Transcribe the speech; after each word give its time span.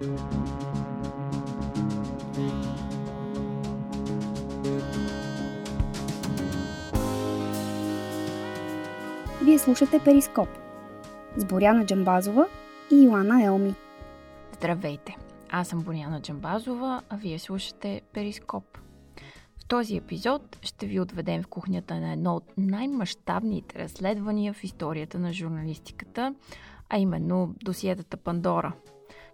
Вие 0.00 0.08
слушате 9.58 10.00
Перископ 10.04 10.48
с 11.36 11.44
Боряна 11.44 11.86
Джамбазова 11.86 12.46
и 12.92 13.04
Йоанна 13.04 13.44
Елми. 13.44 13.74
Здравейте! 14.52 15.16
Аз 15.50 15.68
съм 15.68 15.82
Боряна 15.82 16.20
Джамбазова, 16.20 17.02
а 17.08 17.16
вие 17.16 17.38
слушате 17.38 18.00
Перископ. 18.12 18.78
В 19.58 19.64
този 19.68 19.96
епизод 19.96 20.58
ще 20.62 20.86
ви 20.86 21.00
отведем 21.00 21.42
в 21.42 21.48
кухнята 21.48 22.00
на 22.00 22.12
едно 22.12 22.34
от 22.36 22.44
най-мащабните 22.58 23.78
разследвания 23.78 24.52
в 24.52 24.64
историята 24.64 25.18
на 25.18 25.32
журналистиката, 25.32 26.34
а 26.88 26.98
именно 26.98 27.54
досиетата 27.64 28.16
Пандора. 28.16 28.72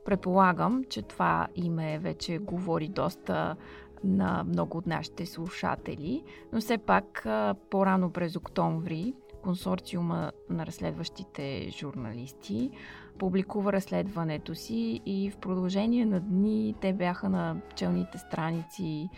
Предполагам, 0.04 0.84
че 0.90 1.02
това 1.02 1.46
име 1.56 1.98
вече 1.98 2.38
говори 2.38 2.88
доста 2.88 3.56
на 4.04 4.44
много 4.44 4.78
от 4.78 4.86
нашите 4.86 5.26
слушатели, 5.26 6.24
но 6.52 6.60
все 6.60 6.78
пак 6.78 7.26
по-рано 7.70 8.10
през 8.10 8.36
октомври 8.36 9.14
консорциума 9.42 10.32
на 10.50 10.66
разследващите 10.66 11.68
журналисти 11.70 12.70
публикува 13.18 13.72
разследването 13.72 14.54
си 14.54 15.00
и 15.06 15.30
в 15.30 15.36
продължение 15.36 16.06
на 16.06 16.20
дни 16.20 16.74
те 16.80 16.92
бяха 16.92 17.28
на 17.28 17.56
челните 17.74 18.18
страници 18.18 19.08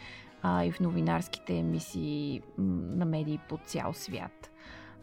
а, 0.42 0.64
и 0.64 0.72
в 0.72 0.80
новинарските 0.80 1.58
емисии 1.58 2.42
на 2.58 3.04
медии 3.04 3.40
по 3.48 3.58
цял 3.64 3.92
свят. 3.92 4.50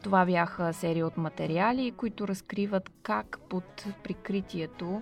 Това 0.04 0.26
бяха 0.26 0.73
серия 0.73 1.08
от 1.08 1.18
материали, 1.18 1.92
които 1.92 2.28
разкриват 2.28 2.90
как 3.04 3.40
под 3.50 3.86
прикритието 4.04 5.02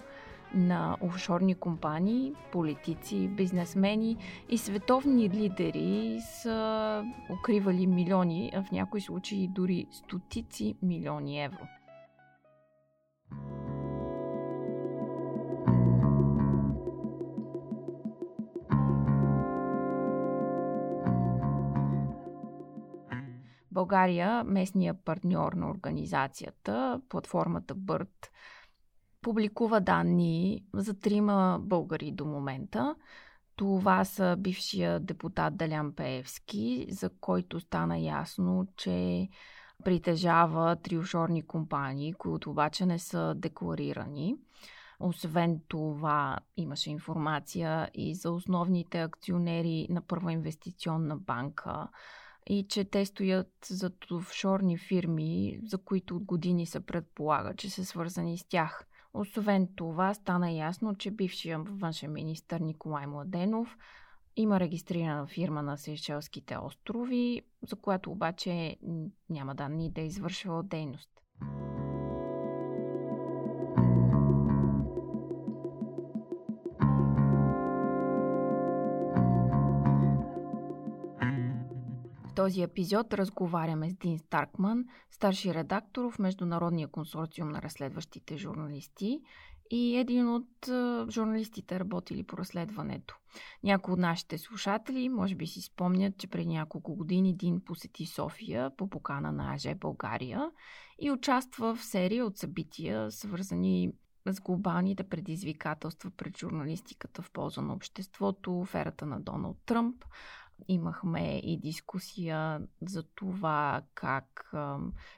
на 0.53 0.97
офшорни 1.01 1.55
компании, 1.55 2.33
политици, 2.51 3.27
бизнесмени 3.27 4.17
и 4.49 4.57
световни 4.57 5.29
лидери 5.29 6.19
са 6.21 7.03
укривали 7.29 7.87
милиони, 7.87 8.51
а 8.55 8.63
в 8.63 8.71
някои 8.71 9.01
случаи 9.01 9.47
дори 9.47 9.87
стотици 9.91 10.75
милиони 10.81 11.43
евро. 11.43 11.67
България, 23.71 24.43
местния 24.43 24.93
партньор 24.93 25.53
на 25.53 25.69
организацията, 25.69 27.01
платформата 27.09 27.75
БърТ, 27.75 28.31
публикува 29.21 29.81
данни 29.81 30.63
за 30.73 30.99
трима 30.99 31.59
българи 31.61 32.11
до 32.11 32.25
момента. 32.25 32.95
Това 33.55 34.05
са 34.05 34.35
бившия 34.39 34.99
депутат 34.99 35.57
Далян 35.57 35.93
Пеевски, 35.95 36.87
за 36.89 37.09
който 37.09 37.59
стана 37.59 37.99
ясно, 37.99 38.67
че 38.77 39.27
притежава 39.83 40.75
три 40.75 40.97
офшорни 40.97 41.41
компании, 41.41 42.13
които 42.13 42.49
обаче 42.49 42.85
не 42.85 42.99
са 42.99 43.33
декларирани. 43.35 44.35
Освен 44.99 45.61
това, 45.67 46.37
имаше 46.57 46.91
информация 46.91 47.89
и 47.93 48.15
за 48.15 48.31
основните 48.31 49.01
акционери 49.01 49.87
на 49.89 50.01
Първа 50.01 50.31
инвестиционна 50.31 51.17
банка 51.17 51.87
и 52.49 52.65
че 52.69 52.83
те 52.83 53.05
стоят 53.05 53.51
за 53.65 53.91
офшорни 54.11 54.77
фирми, 54.77 55.59
за 55.63 55.77
които 55.77 56.15
от 56.15 56.23
години 56.23 56.65
се 56.65 56.79
предполага, 56.79 57.53
че 57.53 57.69
са 57.69 57.85
свързани 57.85 58.37
с 58.37 58.47
тях. 58.47 58.87
Освен 59.13 59.67
това, 59.75 60.13
стана 60.13 60.51
ясно, 60.51 60.95
че 60.95 61.11
бившия 61.11 61.59
външен 61.59 62.13
министр 62.13 62.59
Николай 62.59 63.07
Младенов 63.07 63.77
има 64.35 64.59
регистрирана 64.59 65.27
фирма 65.27 65.61
на 65.61 65.77
Сейшелските 65.77 66.57
острови, 66.57 67.41
за 67.69 67.75
която 67.75 68.11
обаче 68.11 68.77
няма 69.29 69.55
данни 69.55 69.91
да 69.91 70.01
е 70.01 70.05
извършвала 70.05 70.63
дейност. 70.63 71.09
Този 82.41 82.61
епизод 82.61 83.13
разговаряме 83.13 83.89
с 83.89 83.93
Дин 83.93 84.19
Старкман, 84.19 84.85
старши 85.11 85.53
редактор 85.53 86.11
в 86.11 86.19
Международния 86.19 86.87
консорциум 86.87 87.49
на 87.49 87.61
разследващите 87.61 88.37
журналисти 88.37 89.21
и 89.71 89.97
един 89.97 90.29
от 90.29 90.47
журналистите 91.09 91.79
работили 91.79 92.23
по 92.23 92.37
разследването. 92.37 93.17
Някои 93.63 93.93
от 93.93 93.99
нашите 93.99 94.37
слушатели 94.37 95.09
може 95.09 95.35
би 95.35 95.47
си 95.47 95.61
спомнят, 95.61 96.17
че 96.17 96.27
преди 96.27 96.47
няколко 96.47 96.95
години 96.95 97.35
Дин 97.35 97.61
посети 97.65 98.05
София 98.05 98.71
по 98.77 98.89
покана 98.89 99.31
на 99.31 99.53
АЖ 99.53 99.75
България 99.75 100.51
и 100.99 101.11
участва 101.11 101.75
в 101.75 101.83
серия 101.83 102.25
от 102.25 102.37
събития, 102.37 103.11
свързани 103.11 103.91
с 104.25 104.41
глобалните 104.41 105.03
предизвикателства 105.03 106.11
пред 106.17 106.37
журналистиката 106.37 107.21
в 107.21 107.31
полза 107.31 107.61
на 107.61 107.73
обществото, 107.73 108.59
оферата 108.59 109.05
на 109.05 109.19
Доналд 109.19 109.57
Тръмп, 109.65 110.05
Имахме 110.67 111.37
и 111.37 111.59
дискусия 111.59 112.61
за 112.81 113.03
това 113.03 113.81
как 113.93 114.51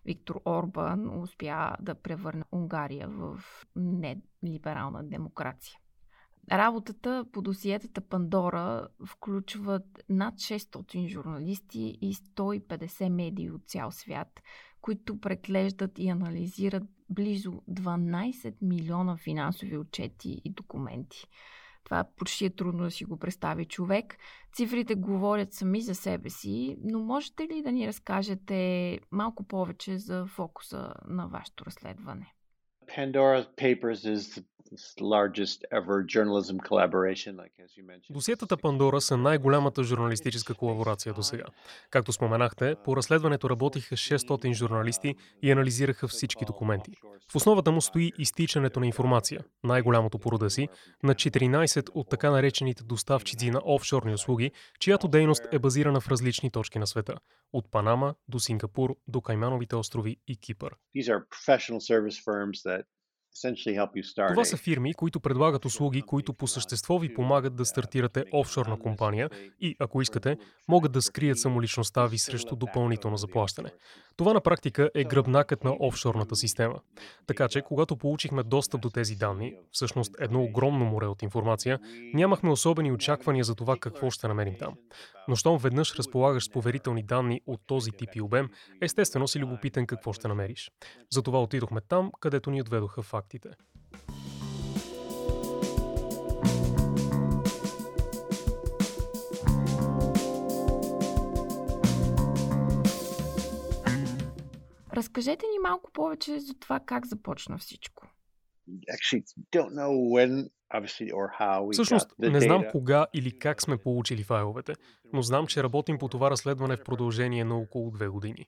Виктор 0.05 0.41
Орбан 0.45 1.21
успя 1.21 1.75
да 1.81 1.95
превърне 1.95 2.43
Унгария 2.51 3.07
в 3.09 3.39
нелиберална 3.75 5.03
демокрация. 5.03 5.79
Работата 6.51 7.25
по 7.31 7.41
досиетата 7.41 8.01
Пандора 8.01 8.87
включват 9.05 10.03
над 10.09 10.35
600 10.35 11.07
журналисти 11.07 11.97
и 12.01 12.13
150 12.13 13.09
медии 13.09 13.51
от 13.51 13.67
цял 13.67 13.91
свят, 13.91 14.41
които 14.81 15.19
преглеждат 15.19 15.99
и 15.99 16.09
анализират 16.09 16.83
близо 17.09 17.51
12 17.51 18.55
милиона 18.61 19.17
финансови 19.17 19.77
отчети 19.77 20.41
и 20.45 20.53
документи. 20.53 21.27
Това 21.83 22.05
почти 22.17 22.45
е 22.45 22.55
трудно 22.55 22.83
да 22.83 22.91
си 22.91 23.05
го 23.05 23.19
представи 23.19 23.65
човек. 23.65 24.17
Цифрите 24.53 24.95
говорят 24.95 25.53
сами 25.53 25.81
за 25.81 25.95
себе 25.95 26.29
си, 26.29 26.77
но 26.83 26.99
можете 26.99 27.43
ли 27.43 27.61
да 27.63 27.71
ни 27.71 27.87
разкажете 27.87 28.99
малко 29.11 29.43
повече 29.47 29.97
за 29.97 30.25
фокуса 30.25 30.93
на 31.07 31.27
вашето 31.27 31.65
разследване? 31.65 32.33
Pandora's 32.87 33.47
Papers 33.55 34.03
is 34.15 34.43
Досиетата 38.09 38.57
Пандора 38.57 39.01
са 39.01 39.17
най-голямата 39.17 39.83
журналистическа 39.83 40.53
колаборация 40.53 41.13
до 41.13 41.23
сега. 41.23 41.45
Както 41.89 42.11
споменахте, 42.11 42.75
по 42.83 42.97
разследването 42.97 43.49
работиха 43.49 43.95
600 43.95 44.53
журналисти 44.53 45.15
и 45.41 45.51
анализираха 45.51 46.07
всички 46.07 46.45
документи. 46.45 46.91
В 47.31 47.35
основата 47.35 47.71
му 47.71 47.81
стои 47.81 48.11
изтичането 48.17 48.79
на 48.79 48.87
информация, 48.87 49.43
най-голямото 49.63 50.19
по 50.19 50.31
рода 50.31 50.49
си, 50.49 50.67
на 51.03 51.15
14 51.15 51.89
от 51.93 52.09
така 52.09 52.31
наречените 52.31 52.83
доставчици 52.83 53.51
на 53.51 53.61
офшорни 53.65 54.13
услуги, 54.13 54.51
чиято 54.79 55.07
дейност 55.07 55.47
е 55.51 55.59
базирана 55.59 56.01
в 56.01 56.07
различни 56.07 56.51
точки 56.51 56.79
на 56.79 56.87
света. 56.87 57.15
От 57.53 57.71
Панама 57.71 58.15
до 58.27 58.39
Сингапур 58.39 58.95
до 59.07 59.21
Каймановите 59.21 59.75
острови 59.75 60.17
и 60.27 60.37
Кипър. 60.37 60.75
Това 64.29 64.45
са 64.45 64.57
фирми, 64.57 64.93
които 64.93 65.19
предлагат 65.19 65.65
услуги, 65.65 66.01
които 66.01 66.33
по 66.33 66.47
същество 66.47 66.99
ви 66.99 67.13
помагат 67.13 67.55
да 67.55 67.65
стартирате 67.65 68.25
офшорна 68.33 68.79
компания 68.79 69.29
и, 69.59 69.75
ако 69.79 70.01
искате, 70.01 70.37
могат 70.67 70.91
да 70.91 71.01
скрият 71.01 71.39
самоличността 71.39 72.05
ви 72.05 72.17
срещу 72.17 72.55
допълнително 72.55 73.17
заплащане. 73.17 73.71
Това 74.17 74.33
на 74.33 74.41
практика 74.41 74.89
е 74.95 75.03
гръбнакът 75.03 75.63
на 75.63 75.75
офшорната 75.79 76.35
система. 76.35 76.79
Така 77.27 77.47
че, 77.47 77.61
когато 77.61 77.97
получихме 77.97 78.43
достъп 78.43 78.81
до 78.81 78.89
тези 78.89 79.15
данни, 79.15 79.55
всъщност 79.71 80.15
едно 80.19 80.43
огромно 80.43 80.85
море 80.85 81.05
от 81.05 81.21
информация, 81.21 81.79
нямахме 82.13 82.51
особени 82.51 82.91
очаквания 82.91 83.43
за 83.43 83.55
това 83.55 83.77
какво 83.77 84.09
ще 84.09 84.27
намерим 84.27 84.55
там. 84.59 84.73
Но 85.27 85.35
щом 85.35 85.57
веднъж 85.57 85.95
разполагаш 85.95 86.45
с 86.45 86.49
поверителни 86.49 87.03
данни 87.03 87.41
от 87.47 87.61
този 87.67 87.91
тип 87.91 88.09
и 88.15 88.21
обем, 88.21 88.49
естествено 88.81 89.27
си 89.27 89.39
любопитен 89.39 89.87
какво 89.87 90.13
ще 90.13 90.27
намериш. 90.27 90.71
Затова 91.11 91.41
отидохме 91.41 91.81
там, 91.81 92.11
където 92.19 92.51
ни 92.51 92.61
отведоха 92.61 93.01
фактите. 93.23 93.49
Разкажете 104.93 105.45
ни 105.45 105.59
малко 105.63 105.91
повече 105.91 106.39
за 106.39 106.53
това 106.53 106.79
как 106.79 107.05
започна 107.05 107.57
всичко. 107.57 108.07
Всъщност, 111.71 112.11
не 112.19 112.41
знам 112.41 112.63
кога 112.71 113.07
или 113.13 113.39
как 113.39 113.61
сме 113.61 113.77
получили 113.77 114.23
файловете, 114.23 114.73
но 115.13 115.21
знам, 115.21 115.47
че 115.47 115.63
работим 115.63 115.97
по 115.97 116.07
това 116.07 116.31
разследване 116.31 116.77
в 116.77 116.83
продължение 116.83 117.45
на 117.45 117.57
около 117.57 117.91
две 117.91 118.07
години. 118.07 118.47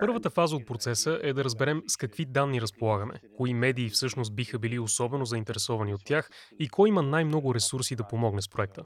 Първата 0.00 0.30
фаза 0.30 0.56
от 0.56 0.66
процеса 0.66 1.20
е 1.22 1.32
да 1.32 1.44
разберем 1.44 1.82
с 1.86 1.96
какви 1.96 2.24
данни 2.24 2.60
разполагаме, 2.60 3.14
кои 3.36 3.54
медии 3.54 3.88
всъщност 3.88 4.34
биха 4.34 4.58
били 4.58 4.78
особено 4.78 5.24
заинтересовани 5.24 5.94
от 5.94 6.04
тях 6.04 6.30
и 6.60 6.68
кой 6.68 6.88
има 6.88 7.02
най-много 7.02 7.54
ресурси 7.54 7.96
да 7.96 8.08
помогне 8.08 8.42
с 8.42 8.48
проекта. 8.48 8.82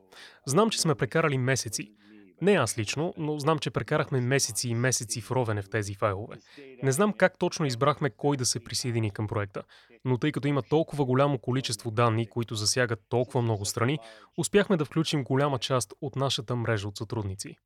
Знам, 0.47 0.71
че 0.71 0.81
сме 0.81 0.95
прекарали 0.95 1.39
месеци, 1.39 1.93
не 2.43 2.53
аз 2.53 2.79
лично, 2.79 3.15
но 3.17 3.39
знам, 3.39 3.59
че 3.59 3.71
прекарахме 3.71 4.21
месеци 4.21 4.69
и 4.69 4.75
месеци 4.75 5.21
в 5.21 5.31
ровене 5.31 5.63
в 5.63 5.71
тези 5.71 5.95
файлове. 5.95 6.37
Не 6.83 6.93
знам 6.93 7.13
как 7.13 7.39
точно 7.39 7.67
избрахме 7.67 8.11
кой 8.11 8.37
да 8.37 8.47
се 8.47 8.65
присъедини 8.65 9.11
към 9.11 9.27
проекта, 9.27 9.63
но 10.05 10.19
тъй 10.19 10.33
като 10.33 10.49
има 10.49 10.63
толкова 10.63 11.05
голямо 11.05 11.39
количество 11.39 11.91
данни, 11.91 12.27
които 12.27 12.55
засягат 12.55 13.01
толкова 13.09 13.43
много 13.43 13.65
страни, 13.65 13.99
успяхме 14.39 14.77
да 14.77 14.85
включим 14.85 15.25
голяма 15.25 15.59
част 15.59 15.95
от 16.01 16.17
нашата 16.17 16.57
мрежа 16.57 16.89
от 16.89 16.97
сътрудници. 16.97 17.57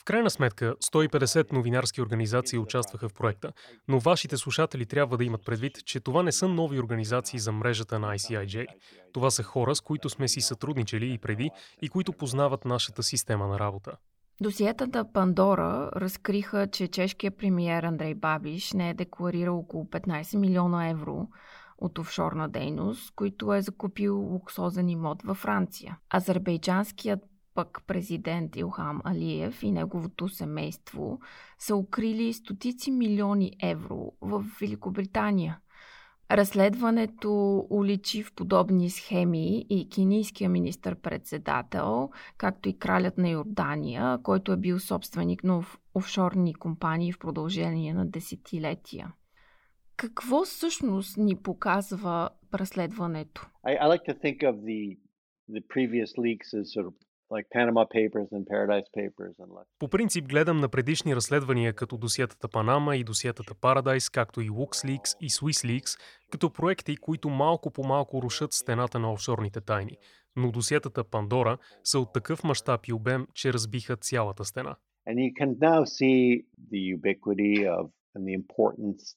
В 0.00 0.04
крайна 0.04 0.30
сметка, 0.30 0.74
150 0.84 1.52
новинарски 1.52 2.02
организации 2.02 2.58
участваха 2.58 3.08
в 3.08 3.14
проекта, 3.14 3.52
но 3.88 3.98
вашите 3.98 4.36
слушатели 4.36 4.86
трябва 4.86 5.16
да 5.16 5.24
имат 5.24 5.44
предвид, 5.44 5.84
че 5.84 6.00
това 6.00 6.22
не 6.22 6.32
са 6.32 6.48
нови 6.48 6.78
организации 6.78 7.38
за 7.38 7.52
мрежата 7.52 7.98
на 7.98 8.14
ICIJ. 8.14 8.66
Това 9.12 9.30
са 9.30 9.42
хора, 9.42 9.74
с 9.74 9.80
които 9.80 10.08
сме 10.08 10.28
си 10.28 10.40
сътрудничали 10.40 11.12
и 11.12 11.18
преди 11.18 11.50
и 11.82 11.88
които 11.88 12.12
познават 12.12 12.64
нашата 12.64 13.02
система 13.02 13.46
на 13.46 13.58
работа. 13.58 13.96
Досиетата 14.40 15.12
Пандора 15.12 15.90
разкриха, 15.96 16.66
че 16.66 16.88
чешкият 16.88 17.38
премиер 17.38 17.82
Андрей 17.82 18.14
Бабиш 18.14 18.72
не 18.72 18.90
е 18.90 18.94
декларирал 18.94 19.58
около 19.58 19.84
15 19.84 20.38
милиона 20.38 20.88
евро 20.88 21.28
от 21.78 21.98
офшорна 21.98 22.48
дейност, 22.48 23.14
които 23.14 23.54
е 23.54 23.62
закупил 23.62 24.20
луксозен 24.20 24.88
имот 24.88 25.22
във 25.22 25.36
Франция. 25.36 25.98
Азербайджанският 26.14 27.20
пък 27.54 27.82
президент 27.86 28.56
Илхам 28.56 29.00
Алиев 29.04 29.62
и 29.62 29.72
неговото 29.72 30.28
семейство 30.28 31.20
са 31.58 31.76
укрили 31.76 32.32
стотици 32.32 32.90
милиони 32.90 33.52
евро 33.62 34.12
в 34.20 34.44
Великобритания. 34.60 35.58
Разследването 36.30 37.66
уличи 37.70 38.22
в 38.22 38.34
подобни 38.34 38.90
схеми 38.90 39.66
и 39.70 39.88
кенийския 39.88 40.50
министър-председател, 40.50 42.10
както 42.36 42.68
и 42.68 42.78
кралят 42.78 43.18
на 43.18 43.28
Йордания, 43.28 44.18
който 44.22 44.52
е 44.52 44.56
бил 44.56 44.78
собственик 44.78 45.44
на 45.44 45.64
офшорни 45.94 46.54
компании 46.54 47.12
в 47.12 47.18
продължение 47.18 47.94
на 47.94 48.06
десетилетия. 48.06 49.12
Какво 49.96 50.44
всъщност 50.44 51.16
ни 51.16 51.36
показва 51.36 52.30
разследването? 52.54 53.46
I, 53.66 53.80
I 53.82 53.86
like 53.88 54.04
to 54.12 54.14
think 54.24 54.38
of 54.42 54.54
the, 54.70 54.98
the 55.50 55.62
previous 55.74 56.10
leaks 56.18 56.48
as 56.60 56.64
sort 56.76 56.86
of 56.86 56.94
like 57.34 57.46
Panama 57.58 57.84
Papers 57.98 58.28
and 58.36 58.44
Paradise 58.54 58.88
Papers 58.98 59.34
and 59.38 59.50
По 59.78 59.88
принцип 59.88 60.28
гледам 60.28 60.56
на 60.56 60.68
предишни 60.68 61.16
разследвания 61.16 61.72
като 61.72 61.96
досиетата 61.96 62.48
Панама 62.48 62.96
и 62.96 63.04
досиетата 63.04 63.54
Paradise, 63.54 64.14
както 64.14 64.40
и 64.40 64.50
LuxLeaks 64.50 65.16
и 65.20 65.30
SwissLeaks, 65.30 66.00
като 66.30 66.52
проекти, 66.52 66.96
които 66.96 67.28
малко 67.28 67.70
по 67.70 67.84
малко 67.84 68.22
рушат 68.22 68.52
стената 68.52 68.98
на 68.98 69.12
офшорните 69.12 69.60
тайни. 69.60 69.96
Но 70.36 70.52
досиетата 70.52 71.04
Пандора 71.04 71.58
са 71.84 71.98
от 71.98 72.12
такъв 72.12 72.44
мащаб 72.44 72.86
и 72.86 72.92
обем, 72.92 73.26
че 73.34 73.52
разбиха 73.52 73.96
цялата 73.96 74.44
стена. 74.44 74.76
And 75.08 75.16
you 75.18 75.32
can 75.40 75.58
now 75.58 75.84
see 75.84 76.44
the 76.72 76.82
ubiquity 76.96 77.54
of 77.78 77.90
and 78.14 78.24
the 78.28 78.34
importance 78.42 79.16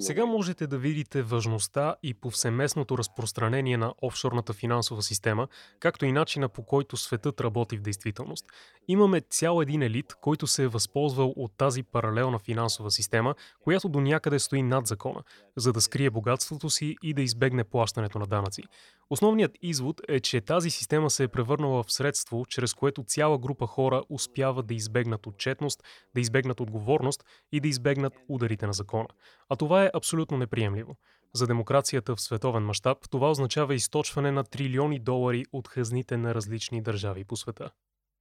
сега 0.00 0.26
можете 0.26 0.66
да 0.66 0.78
видите 0.78 1.22
важността 1.22 1.96
и 2.02 2.14
повсеместното 2.14 2.98
разпространение 2.98 3.76
на 3.76 3.94
офшорната 4.02 4.52
финансова 4.52 5.02
система, 5.02 5.48
както 5.78 6.06
и 6.06 6.12
начина 6.12 6.48
по 6.48 6.62
който 6.62 6.96
светът 6.96 7.40
работи 7.40 7.76
в 7.76 7.82
действителност. 7.82 8.46
Имаме 8.88 9.20
цял 9.20 9.60
един 9.60 9.82
елит, 9.82 10.14
който 10.20 10.46
се 10.46 10.62
е 10.62 10.68
възползвал 10.68 11.32
от 11.36 11.52
тази 11.56 11.82
паралелна 11.82 12.38
финансова 12.38 12.90
система, 12.90 13.34
която 13.60 13.88
до 13.88 14.00
някъде 14.00 14.38
стои 14.38 14.62
над 14.62 14.86
закона, 14.86 15.22
за 15.56 15.72
да 15.72 15.80
скрие 15.80 16.10
богатството 16.10 16.70
си 16.70 16.96
и 17.02 17.14
да 17.14 17.22
избегне 17.22 17.64
плащането 17.64 18.18
на 18.18 18.26
данъци. 18.26 18.62
Основният 19.10 19.52
извод 19.62 20.00
е, 20.08 20.20
че 20.20 20.40
тази 20.40 20.70
система 20.70 21.10
се 21.10 21.24
е 21.24 21.28
превърнала 21.28 21.82
в 21.82 21.92
средство, 21.92 22.44
чрез 22.48 22.74
което 22.74 23.04
цяла 23.04 23.38
група 23.38 23.66
хора 23.66 24.02
успява 24.10 24.62
да 24.62 24.74
избегнат 24.74 25.26
отчетност, 25.26 25.82
да 26.14 26.20
избегнат 26.20 26.60
отговорност 26.60 27.24
и 27.52 27.60
да 27.60 27.68
избегнат 27.68 28.12
ударите 28.28 28.66
на 28.66 28.72
закона. 28.72 29.08
А 29.48 29.56
това 29.56 29.84
е 29.84 29.90
абсолютно 29.94 30.36
неприемливо. 30.36 30.96
За 31.34 31.46
демокрацията 31.46 32.16
в 32.16 32.20
световен 32.20 32.62
мащаб 32.62 32.98
това 33.10 33.30
означава 33.30 33.74
източване 33.74 34.32
на 34.32 34.44
трилиони 34.44 34.98
долари 34.98 35.44
от 35.52 35.68
хазните 35.68 36.16
на 36.16 36.34
различни 36.34 36.82
държави 36.82 37.24
по 37.24 37.36
света. 37.36 37.70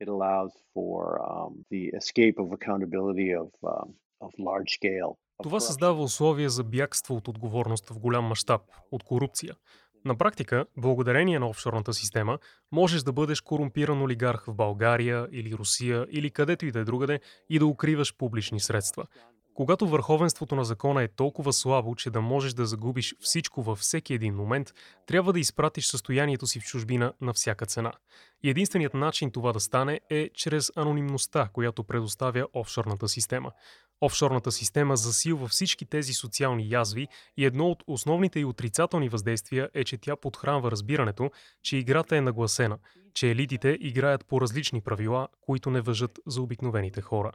It 0.04 0.10
allows 0.10 0.54
for 0.76 1.00
um, 1.32 1.52
the 1.72 1.84
escape 2.02 2.38
of 2.44 2.48
accountability 2.58 3.30
of, 3.44 3.52
um, 3.64 3.90
of 4.22 4.32
large 4.40 4.72
scale. 4.80 5.16
Това 5.44 5.60
създава 5.60 6.04
условия 6.04 6.50
за 6.50 6.64
бягство 6.64 7.16
от 7.16 7.28
отговорност 7.28 7.90
в 7.90 8.00
голям 8.00 8.26
мащаб, 8.26 8.62
от 8.92 9.04
корупция. 9.04 9.56
На 10.06 10.16
практика, 10.16 10.66
благодарение 10.78 11.40
на 11.40 11.50
офшорната 11.50 11.94
система, 11.94 12.40
можеш 12.72 13.04
да 13.04 13.14
бъдеш 13.14 13.42
корумпиран 13.42 14.02
олигарх 14.02 14.46
в 14.48 14.54
България 14.54 15.28
или 15.32 15.54
Русия 15.54 16.08
или 16.12 16.32
където 16.32 16.66
и 16.66 16.72
да 16.72 16.80
е 16.80 16.84
другаде 16.84 17.20
и 17.50 17.60
да 17.60 17.66
укриваш 17.66 18.18
публични 18.18 18.60
средства. 18.60 19.06
Когато 19.54 19.88
върховенството 19.88 20.56
на 20.56 20.66
закона 20.66 21.04
е 21.04 21.08
толкова 21.08 21.54
слабо, 21.54 21.96
че 21.96 22.10
да 22.10 22.22
можеш 22.22 22.54
да 22.54 22.66
загубиш 22.66 23.16
всичко 23.20 23.64
във 23.64 23.80
всеки 23.80 24.14
един 24.14 24.36
момент, 24.36 24.74
трябва 25.08 25.34
да 25.34 25.40
изпратиш 25.40 25.86
състоянието 25.86 26.48
си 26.48 26.60
в 26.60 26.64
чужбина 26.64 27.14
на 27.22 27.34
всяка 27.34 27.66
цена. 27.66 27.92
И 28.44 28.50
единственият 28.50 28.94
начин 28.94 29.32
това 29.32 29.54
да 29.54 29.60
стане 29.60 30.00
е 30.10 30.30
чрез 30.34 30.72
анонимността, 30.76 31.50
която 31.54 31.84
предоставя 31.84 32.48
офшорната 32.54 33.08
система. 33.08 33.52
Офшорната 34.02 34.52
система 34.52 34.98
засилва 34.98 35.48
всички 35.48 35.86
тези 35.86 36.14
социални 36.14 36.70
язви 36.70 37.08
и 37.38 37.46
едно 37.46 37.68
от 37.70 37.84
основните 37.88 38.40
и 38.40 38.46
отрицателни 38.46 39.10
въздействия 39.10 39.70
е, 39.74 39.84
че 39.84 39.98
тя 39.98 40.16
подхранва 40.16 40.72
разбирането, 40.72 41.32
че 41.62 41.78
играта 41.78 42.18
е 42.18 42.22
нагласена, 42.22 42.78
че 43.14 43.32
елитите 43.32 43.78
играят 43.82 44.26
по 44.26 44.42
различни 44.42 44.82
правила, 44.82 45.28
които 45.42 45.70
не 45.70 45.82
въжат 45.82 46.20
за 46.28 46.42
обикновените 46.42 47.02
хора. 47.02 47.32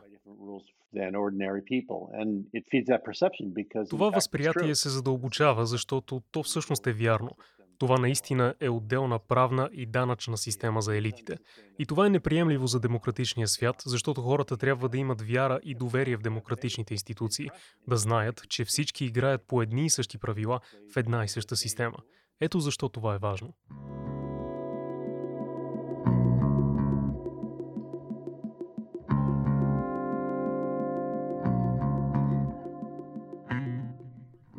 Това 3.90 4.11
възприятие 4.11 4.75
се 4.75 4.88
задълбочава, 4.88 5.67
защото 5.67 6.23
то 6.31 6.43
всъщност 6.43 6.87
е 6.87 6.93
вярно. 6.93 7.31
Това 7.79 7.99
наистина 7.99 8.55
е 8.61 8.69
отделна 8.69 9.19
правна 9.19 9.70
и 9.73 9.87
данъчна 9.87 10.38
система 10.38 10.82
за 10.82 10.96
елитите. 10.96 11.37
И 11.79 11.87
това 11.87 12.06
е 12.06 12.11
неприемливо 12.11 12.67
за 12.67 12.81
демократичния 12.81 13.49
свят, 13.49 13.76
защото 13.87 14.20
хората 14.20 14.56
трябва 14.56 14.88
да 14.88 14.99
имат 14.99 15.23
вяра 15.23 15.61
и 15.62 15.74
доверие 15.74 16.17
в 16.17 16.22
демократичните 16.22 16.94
институции, 16.94 17.48
да 17.89 17.96
знаят, 17.96 18.43
че 18.48 18.65
всички 18.65 19.05
играят 19.05 19.43
по 19.48 19.63
едни 19.63 19.86
и 19.86 19.91
същи 19.91 20.19
правила 20.19 20.60
в 20.94 20.96
една 20.96 21.24
и 21.24 21.29
съща 21.29 21.56
система. 21.56 21.96
Ето 22.41 22.60
защо 22.60 22.89
това 22.89 23.15
е 23.15 23.19
важно. 23.19 23.55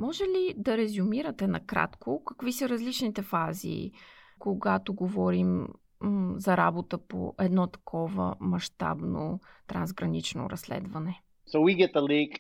Може 0.09 0.23
ли 0.23 0.53
да 0.57 0.77
резюмирате 0.77 1.47
накратко 1.47 2.23
какви 2.23 2.53
са 2.53 2.69
различните 2.69 3.21
фази, 3.21 3.91
когато 4.39 4.93
говорим 4.93 5.67
м- 6.01 6.33
за 6.37 6.57
работа 6.57 6.97
по 6.97 7.33
едно 7.39 7.67
такова 7.67 8.35
мащабно 8.39 9.39
трансгранично 9.67 10.49
разследване? 10.49 11.21
So 11.53 11.57
we 11.59 11.77
get 11.77 11.93
the 11.93 12.01
leak 12.01 12.31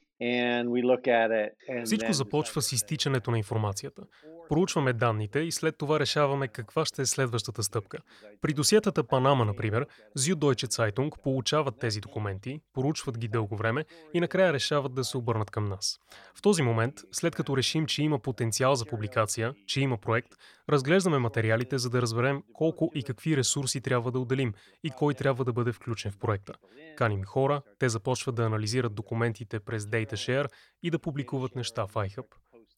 всичко 1.85 2.13
започва 2.13 2.61
с 2.61 2.71
изтичането 2.71 3.31
на 3.31 3.37
информацията. 3.37 4.01
Проучваме 4.49 4.93
данните 4.93 5.39
и 5.39 5.51
след 5.51 5.77
това 5.77 5.99
решаваме 5.99 6.47
каква 6.47 6.85
ще 6.85 7.01
е 7.01 7.05
следващата 7.05 7.63
стъпка. 7.63 7.97
При 8.41 8.53
досиетата 8.53 9.03
Панама, 9.03 9.45
например, 9.45 9.87
Süddeutsche 10.17 10.65
Zeitung 10.65 11.21
получават 11.23 11.79
тези 11.79 12.01
документи, 12.01 12.61
поручват 12.73 13.17
ги 13.17 13.27
дълго 13.27 13.55
време 13.55 13.85
и 14.13 14.19
накрая 14.19 14.53
решават 14.53 14.93
да 14.93 15.03
се 15.03 15.17
обърнат 15.17 15.51
към 15.51 15.65
нас. 15.65 15.99
В 16.35 16.41
този 16.41 16.61
момент, 16.61 16.95
след 17.11 17.35
като 17.35 17.57
решим, 17.57 17.85
че 17.85 18.03
има 18.03 18.19
потенциал 18.19 18.75
за 18.75 18.85
публикация, 18.85 19.53
че 19.65 19.81
има 19.81 19.97
проект, 19.97 20.29
разглеждаме 20.69 21.17
материалите, 21.17 21.77
за 21.77 21.89
да 21.89 22.01
разберем 22.01 22.43
колко 22.53 22.91
и 22.95 23.03
какви 23.03 23.37
ресурси 23.37 23.81
трябва 23.81 24.11
да 24.11 24.19
отделим 24.19 24.53
и 24.83 24.89
кой 24.89 25.13
трябва 25.13 25.45
да 25.45 25.53
бъде 25.53 25.71
включен 25.71 26.11
в 26.11 26.17
проекта. 26.17 26.53
Каним 26.97 27.23
хора, 27.23 27.61
те 27.79 27.89
започват 27.89 28.35
да 28.35 28.43
анализират 28.43 28.95
документите 28.95 29.59
през 29.59 29.83
DataShare 29.83 30.47
и 30.83 30.91
да 30.91 30.99
публикуват 30.99 31.55
неща 31.55 31.87
в 31.87 31.93
iHub. 31.93 32.25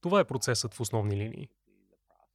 Това 0.02 0.20
е 0.20 0.26
процесът 0.26 0.74
в 0.74 0.80
основни 0.80 1.18
линии. 1.18 1.50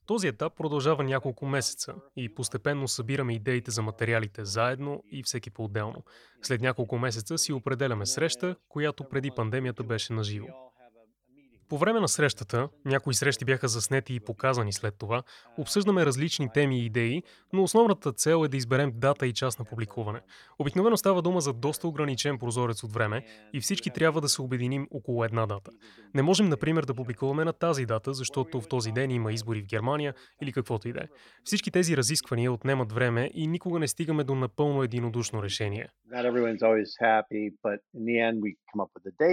Този 0.06 0.28
етап 0.28 0.56
продължава 0.56 1.04
няколко 1.04 1.46
месеца 1.46 1.94
и 2.16 2.34
постепенно 2.34 2.88
събираме 2.88 3.34
идеите 3.34 3.70
за 3.70 3.82
материалите 3.82 4.44
заедно 4.44 5.02
и 5.10 5.22
всеки 5.22 5.50
по-отделно. 5.50 6.04
След 6.42 6.60
няколко 6.60 6.98
месеца 6.98 7.38
си 7.38 7.52
определяме 7.52 8.06
среща, 8.06 8.56
която 8.68 9.04
преди 9.04 9.30
пандемията 9.30 9.82
беше 9.82 10.12
на 10.12 10.24
живо. 10.24 10.65
По 11.68 11.78
време 11.78 12.00
на 12.00 12.08
срещата, 12.08 12.68
някои 12.84 13.14
срещи 13.14 13.44
бяха 13.44 13.68
заснети 13.68 14.14
и 14.14 14.20
показани 14.20 14.72
след 14.72 14.94
това, 14.98 15.22
обсъждаме 15.58 16.06
различни 16.06 16.48
теми 16.54 16.80
и 16.80 16.84
идеи, 16.84 17.22
но 17.52 17.62
основната 17.62 18.12
цел 18.12 18.44
е 18.44 18.48
да 18.48 18.56
изберем 18.56 18.92
дата 18.94 19.26
и 19.26 19.32
час 19.32 19.58
на 19.58 19.64
публикуване. 19.64 20.20
Обикновено 20.58 20.96
става 20.96 21.22
дума 21.22 21.40
за 21.40 21.52
доста 21.52 21.88
ограничен 21.88 22.38
прозорец 22.38 22.82
от 22.82 22.92
време 22.92 23.26
и 23.52 23.60
всички 23.60 23.90
трябва 23.90 24.20
да 24.20 24.28
се 24.28 24.42
обединим 24.42 24.86
около 24.90 25.24
една 25.24 25.46
дата. 25.46 25.70
Не 26.14 26.22
можем, 26.22 26.48
например, 26.48 26.84
да 26.84 26.94
публикуваме 26.94 27.44
на 27.44 27.52
тази 27.52 27.86
дата, 27.86 28.14
защото 28.14 28.60
в 28.60 28.68
този 28.68 28.92
ден 28.92 29.10
има 29.10 29.32
избори 29.32 29.62
в 29.62 29.66
Германия 29.66 30.14
или 30.42 30.52
каквото 30.52 30.88
и 30.88 30.92
да 30.92 31.00
е. 31.00 31.06
Всички 31.44 31.70
тези 31.70 31.96
разисквания 31.96 32.52
отнемат 32.52 32.92
време 32.92 33.30
и 33.34 33.46
никога 33.46 33.78
не 33.78 33.88
стигаме 33.88 34.24
до 34.24 34.34
напълно 34.34 34.82
единодушно 34.82 35.42
решение. 35.42 35.88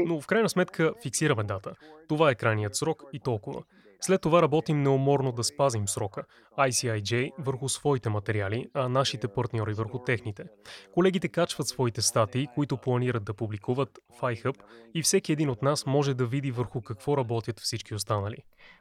Но 0.06 0.22
в 0.22 0.28
крайна 0.28 0.50
сметка 0.50 0.94
фиксираме 1.04 1.44
дата. 1.44 1.76
Това 2.08 2.23
е 2.32 2.36
крайният 2.36 2.76
срок 2.76 3.04
и 3.14 3.20
толкова. 3.20 3.64
След 4.06 4.22
това 4.22 4.42
работим 4.42 4.82
неуморно 4.82 5.32
да 5.32 5.44
спазим 5.44 5.88
срока. 5.88 6.24
ICIJ 6.58 7.32
върху 7.40 7.70
своите 7.70 8.10
материали, 8.10 8.66
а 8.74 8.90
нашите 8.90 9.28
партньори 9.28 9.74
върху 9.74 10.00
техните. 10.00 10.44
Колегите 10.94 11.28
качват 11.28 11.68
своите 11.68 12.02
статии, 12.02 12.48
които 12.56 12.78
планират 12.78 13.24
да 13.24 13.34
публикуват 13.34 14.00
в 14.20 14.22
iHub 14.22 14.56
и 14.94 15.02
всеки 15.02 15.32
един 15.32 15.50
от 15.50 15.62
нас 15.62 15.86
може 15.86 16.14
да 16.14 16.26
види 16.26 16.52
върху 16.52 16.82
какво 16.82 17.18
работят 17.18 17.60
всички 17.60 17.94
останали. 17.94 18.38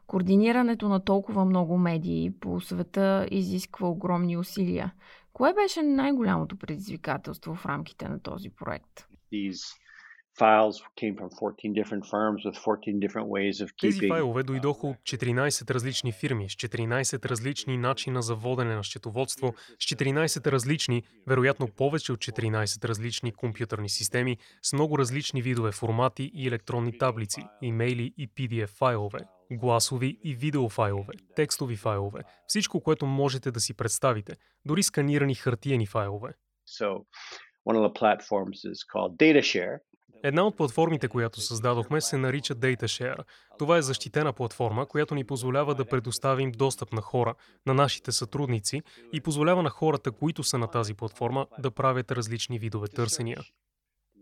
Координирането 0.06 0.88
на 0.88 1.04
толкова 1.04 1.44
много 1.44 1.78
медии 1.78 2.30
по 2.40 2.60
света 2.60 3.28
изисква 3.30 3.88
огромни 3.88 4.36
усилия. 4.36 4.92
Кое 5.32 5.54
беше 5.54 5.82
най-голямото 5.82 6.56
предизвикателство 6.56 7.54
в 7.54 7.66
рамките 7.66 8.08
на 8.08 8.22
този 8.22 8.50
проект? 8.50 9.06
Тези 13.80 14.08
файлове 14.08 14.42
дойдоха 14.42 14.86
от 14.86 14.96
14 14.96 15.70
различни 15.70 16.12
фирми, 16.12 16.50
с 16.50 16.52
14 16.52 17.24
различни 17.24 17.76
начина 17.76 18.22
за 18.22 18.34
водене 18.34 18.74
на 18.74 18.84
счетоводство, 18.84 19.54
с 19.78 19.84
14 19.84 20.46
различни, 20.46 21.02
вероятно 21.26 21.68
повече 21.68 22.12
от 22.12 22.18
14 22.18 22.84
различни 22.84 23.32
компютърни 23.32 23.88
системи, 23.88 24.36
с 24.62 24.72
много 24.72 24.98
различни 24.98 25.42
видове 25.42 25.72
формати 25.72 26.30
и 26.34 26.48
електронни 26.48 26.98
таблици, 26.98 27.42
имейли 27.62 28.14
и 28.18 28.28
PDF 28.28 28.66
файлове, 28.66 29.18
гласови 29.50 30.18
и 30.24 30.34
видеофайлове, 30.34 31.12
текстови 31.36 31.76
файлове, 31.76 32.20
всичко, 32.46 32.80
което 32.80 33.06
можете 33.06 33.50
да 33.50 33.60
си 33.60 33.74
представите, 33.74 34.36
дори 34.64 34.82
сканирани 34.82 35.34
хартиени 35.34 35.86
файлове. 35.86 36.34
So, 36.80 37.04
one 37.68 37.76
of 37.76 37.84
the 37.88 37.94
platforms 38.02 38.58
is 38.72 38.78
called 38.92 39.12
DataShare, 39.16 39.78
Една 40.24 40.46
от 40.46 40.56
платформите, 40.56 41.08
която 41.08 41.40
създадохме, 41.40 42.00
се 42.00 42.18
нарича 42.18 42.54
DataShare. 42.54 43.24
Това 43.58 43.76
е 43.76 43.82
защитена 43.82 44.32
платформа, 44.32 44.86
която 44.86 45.14
ни 45.14 45.24
позволява 45.24 45.74
да 45.74 45.84
предоставим 45.84 46.52
достъп 46.52 46.92
на 46.92 47.00
хора, 47.00 47.34
на 47.66 47.74
нашите 47.74 48.12
сътрудници 48.12 48.82
и 49.12 49.20
позволява 49.20 49.62
на 49.62 49.70
хората, 49.70 50.12
които 50.12 50.42
са 50.42 50.58
на 50.58 50.66
тази 50.66 50.94
платформа, 50.94 51.46
да 51.58 51.70
правят 51.70 52.12
различни 52.12 52.58
видове 52.58 52.88
търсения. 52.88 53.38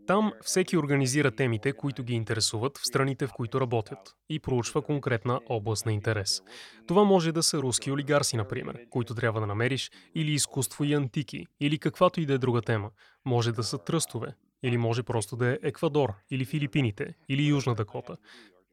Там 0.06 0.32
всеки 0.42 0.76
организира 0.76 1.30
темите, 1.30 1.72
които 1.72 2.02
ги 2.02 2.14
интересуват 2.14 2.78
в 2.78 2.86
страните, 2.86 3.26
в 3.26 3.32
които 3.32 3.60
работят 3.60 4.14
и 4.28 4.40
проучва 4.40 4.82
конкретна 4.82 5.40
област 5.48 5.86
на 5.86 5.92
интерес. 5.92 6.42
Това 6.88 7.04
може 7.04 7.32
да 7.32 7.42
са 7.42 7.58
руски 7.58 7.92
олигарси, 7.92 8.36
например, 8.36 8.78
които 8.90 9.14
трябва 9.14 9.40
да 9.40 9.46
намериш, 9.46 9.90
или 10.14 10.32
изкуство 10.32 10.84
и 10.84 10.94
антики, 10.94 11.46
или 11.60 11.78
каквато 11.78 12.20
и 12.20 12.26
да 12.26 12.34
е 12.34 12.38
друга 12.38 12.62
тема. 12.62 12.90
Може 13.24 13.52
да 13.52 13.62
са 13.62 13.78
тръстове, 13.78 14.34
или 14.62 14.76
може 14.76 15.02
просто 15.02 15.36
да 15.36 15.52
е 15.52 15.58
Еквадор, 15.62 16.14
или 16.30 16.44
Филипините, 16.44 17.14
или 17.28 17.46
Южна 17.46 17.74
Дакота. 17.74 18.16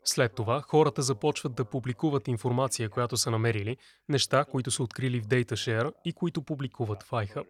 След 0.03 0.36
това 0.36 0.62
хората 0.62 1.01
започват 1.01 1.56
да 1.56 1.65
публикуват 1.65 2.27
информация, 2.27 2.89
която 2.89 3.17
са 3.17 3.32
намерили, 3.32 3.77
неща, 4.10 4.46
които 4.46 4.72
са 4.72 4.84
открили 4.84 5.20
в 5.20 5.27
DataShare 5.27 5.94
и 6.06 6.13
които 6.13 6.41
публикуват 6.41 7.03
в 7.03 7.12
iHub. 7.12 7.48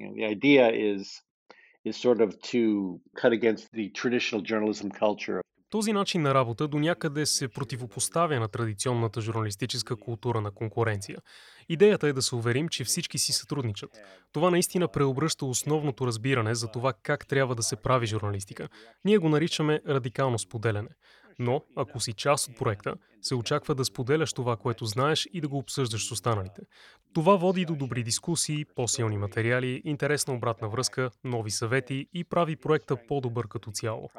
The 0.00 0.38
idea 0.38 0.70
is, 0.94 1.02
sort 1.90 2.20
of 2.26 2.30
to 2.52 2.62
cut 3.20 3.32
against 3.32 3.64
the 3.78 3.92
traditional 3.92 4.40
journalism 4.50 4.88
culture 4.90 5.40
този 5.72 5.92
начин 5.92 6.22
на 6.22 6.34
работа 6.34 6.68
до 6.68 6.78
някъде 6.78 7.26
се 7.26 7.48
противопоставя 7.48 8.40
на 8.40 8.48
традиционната 8.48 9.20
журналистическа 9.20 9.96
култура 9.96 10.40
на 10.40 10.50
конкуренция. 10.50 11.18
Идеята 11.68 12.08
е 12.08 12.12
да 12.12 12.22
се 12.22 12.34
уверим, 12.34 12.68
че 12.68 12.84
всички 12.84 13.18
си 13.18 13.32
сътрудничат. 13.32 13.90
Това 14.32 14.50
наистина 14.50 14.88
преобръща 14.88 15.46
основното 15.46 16.06
разбиране 16.06 16.54
за 16.54 16.68
това 16.68 16.92
как 17.02 17.26
трябва 17.26 17.54
да 17.54 17.62
се 17.62 17.76
прави 17.76 18.06
журналистика. 18.06 18.68
Ние 19.04 19.18
го 19.18 19.28
наричаме 19.28 19.80
радикално 19.88 20.38
споделяне. 20.38 20.88
Но, 21.38 21.62
ако 21.76 22.00
си 22.00 22.12
част 22.12 22.48
от 22.48 22.58
проекта, 22.58 22.94
се 23.22 23.34
очаква 23.34 23.74
да 23.74 23.84
споделяш 23.84 24.32
това, 24.32 24.56
което 24.56 24.84
знаеш 24.84 25.28
и 25.32 25.40
да 25.40 25.48
го 25.48 25.58
обсъждаш 25.58 26.08
с 26.08 26.12
останалите. 26.12 26.62
Това 27.14 27.36
води 27.36 27.64
до 27.64 27.76
добри 27.76 28.02
дискусии, 28.02 28.64
по-силни 28.64 29.18
материали, 29.18 29.82
интересна 29.84 30.34
обратна 30.34 30.68
връзка, 30.68 31.10
нови 31.24 31.50
съвети 31.50 32.08
и 32.14 32.24
прави 32.24 32.56
проекта 32.56 32.96
по-добър 33.08 33.48
като 33.48 33.70
цяло. 33.70 34.10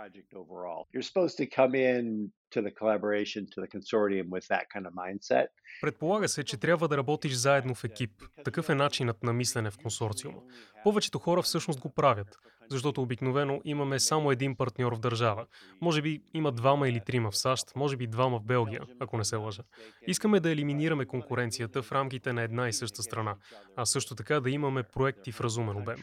Предполага 5.81 6.27
се, 6.27 6.43
че 6.43 6.57
трябва 6.57 6.87
да 6.87 6.97
работиш 6.97 7.33
заедно 7.33 7.75
в 7.75 7.83
екип. 7.83 8.11
Такъв 8.43 8.69
е 8.69 8.75
начинът 8.75 9.23
на 9.23 9.33
мислене 9.33 9.71
в 9.71 9.77
консорциума. 9.77 10.41
Повечето 10.83 11.19
хора 11.19 11.41
всъщност 11.41 11.79
го 11.79 11.89
правят, 11.89 12.37
защото 12.69 13.01
обикновено 13.01 13.61
имаме 13.65 13.99
само 13.99 14.31
един 14.31 14.55
партньор 14.55 14.95
в 14.95 14.99
държава. 14.99 15.45
Може 15.81 16.01
би 16.01 16.21
има 16.33 16.51
двама 16.51 16.89
или 16.89 17.01
трима 17.05 17.31
в 17.31 17.37
САЩ, 17.37 17.75
може 17.75 17.97
би 17.97 18.07
двама 18.07 18.39
в 18.39 18.43
Белгия, 18.43 18.81
ако 18.99 19.17
не 19.17 19.25
се 19.25 19.35
лъжа. 19.35 19.63
Искаме 20.07 20.39
да 20.39 20.51
елиминираме 20.51 21.05
конкуренцията 21.05 21.83
в 21.83 21.91
рамките 21.91 22.33
на 22.33 22.41
една 22.41 22.67
и 22.67 22.73
съща 22.73 23.03
страна, 23.03 23.35
а 23.75 23.85
също 23.85 24.15
така 24.15 24.39
да 24.39 24.49
имаме 24.49 24.83
проекти 24.83 25.31
в 25.31 25.41
разумен 25.41 25.77
обем. 25.77 25.97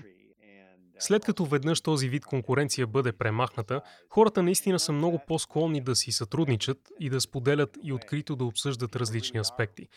След 1.02 1.24
като 1.24 1.44
веднъж 1.44 1.80
този 1.80 2.08
вид 2.08 2.24
конкуренция 2.24 2.86
бъде 2.86 3.12
премахната, 3.12 3.80
хората 4.10 4.42
наистина 4.42 4.78
са 4.78 4.92
много 4.92 5.20
по-склонни 5.26 5.80
да 5.80 5.96
си 5.96 6.12
сътрудничат 6.12 6.78
и 7.00 7.10
да 7.10 7.20
споделят 7.20 7.78
и 7.82 7.92
открито 7.92 8.36
да 8.36 8.44
обсъждат 8.44 8.96
различни 8.96 9.40
аспекти. 9.40 9.88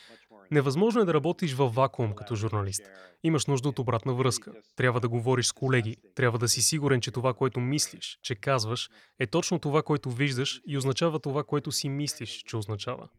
Невъзможно 0.54 1.02
е 1.02 1.06
да 1.06 1.14
работиш 1.14 1.54
във 1.54 1.76
вакуум 1.76 2.14
като 2.14 2.36
журналист. 2.36 2.82
Имаш 3.24 3.46
нужда 3.46 3.70
от 3.70 3.80
обратна 3.80 4.14
връзка. 4.14 4.52
Трябва 4.76 5.00
да 5.00 5.10
говориш 5.10 5.48
с 5.48 5.52
колеги. 5.52 5.96
Трябва 6.16 6.40
да 6.40 6.48
си 6.48 6.62
сигурен, 6.62 7.02
че 7.02 7.12
това, 7.12 7.34
което 7.34 7.60
мислиш, 7.60 8.20
че 8.22 8.36
казваш, 8.36 8.90
е 9.20 9.28
точно 9.28 9.60
това, 9.60 9.84
което 9.84 10.12
виждаш 10.12 10.62
и 10.68 10.78
означава 10.78 11.20
това, 11.20 11.44
което 11.44 11.72
си 11.72 11.90
мислиш, 11.90 12.30
че 12.30 12.58
означава. 12.58 13.10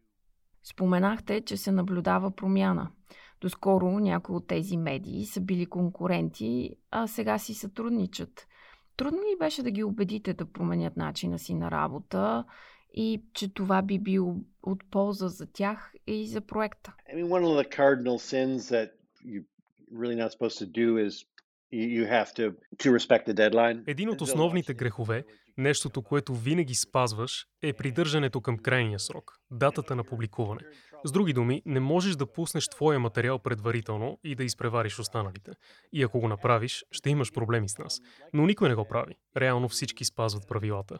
Споменахте, 0.63 1.41
че 1.41 1.57
се 1.57 1.71
наблюдава 1.71 2.31
промяна. 2.35 2.91
Доскоро 3.41 3.99
някои 3.99 4.35
от 4.35 4.47
тези 4.47 4.77
медии 4.77 5.25
са 5.25 5.41
били 5.41 5.65
конкуренти, 5.65 6.69
а 6.91 7.07
сега 7.07 7.37
си 7.39 7.53
сътрудничат. 7.53 8.47
Трудно 8.97 9.19
ли 9.19 9.37
беше 9.39 9.63
да 9.63 9.71
ги 9.71 9.83
убедите 9.83 10.33
да 10.33 10.51
променят 10.51 10.97
начина 10.97 11.39
си 11.39 11.53
на 11.53 11.71
работа 11.71 12.45
и 12.95 13.21
че 13.33 13.53
това 13.53 13.81
би 13.81 13.99
бил 13.99 14.35
от 14.63 14.83
полза 14.91 15.27
за 15.27 15.47
тях 15.53 15.93
и 16.07 16.27
за 16.27 16.41
проекта? 16.41 16.93
I 17.13 17.15
mean, 17.15 17.27
one 17.27 17.43
of 17.43 17.55
the 17.63 17.77
cardinal 17.77 18.17
sins 18.17 18.57
that 18.57 18.89
you 19.25 19.43
really 20.01 20.15
not 20.15 20.29
supposed 20.31 20.57
to 20.63 20.67
do 20.81 20.87
is 21.07 21.25
един 23.87 24.09
от 24.09 24.21
основните 24.21 24.73
грехове, 24.73 25.23
нещото, 25.57 26.01
което 26.01 26.33
винаги 26.33 26.75
спазваш, 26.75 27.45
е 27.61 27.73
придържането 27.73 28.41
към 28.41 28.57
крайния 28.57 28.99
срок, 28.99 29.39
датата 29.51 29.95
на 29.95 30.03
публикуване. 30.03 30.61
С 31.03 31.11
други 31.11 31.33
думи, 31.33 31.61
не 31.65 31.79
можеш 31.79 32.15
да 32.15 32.31
пуснеш 32.31 32.67
твоя 32.67 32.99
материал 32.99 33.39
предварително 33.39 34.19
и 34.23 34.35
да 34.35 34.43
изпревариш 34.43 34.99
останалите. 34.99 35.51
И 35.93 36.03
ако 36.03 36.19
го 36.19 36.27
направиш, 36.27 36.85
ще 36.91 37.09
имаш 37.09 37.33
проблеми 37.33 37.69
с 37.69 37.77
нас. 37.77 38.01
Но 38.33 38.45
никой 38.45 38.69
не 38.69 38.75
го 38.75 38.85
прави. 38.85 39.15
Реално 39.37 39.69
всички 39.69 40.05
спазват 40.05 40.47
правилата. 40.47 40.99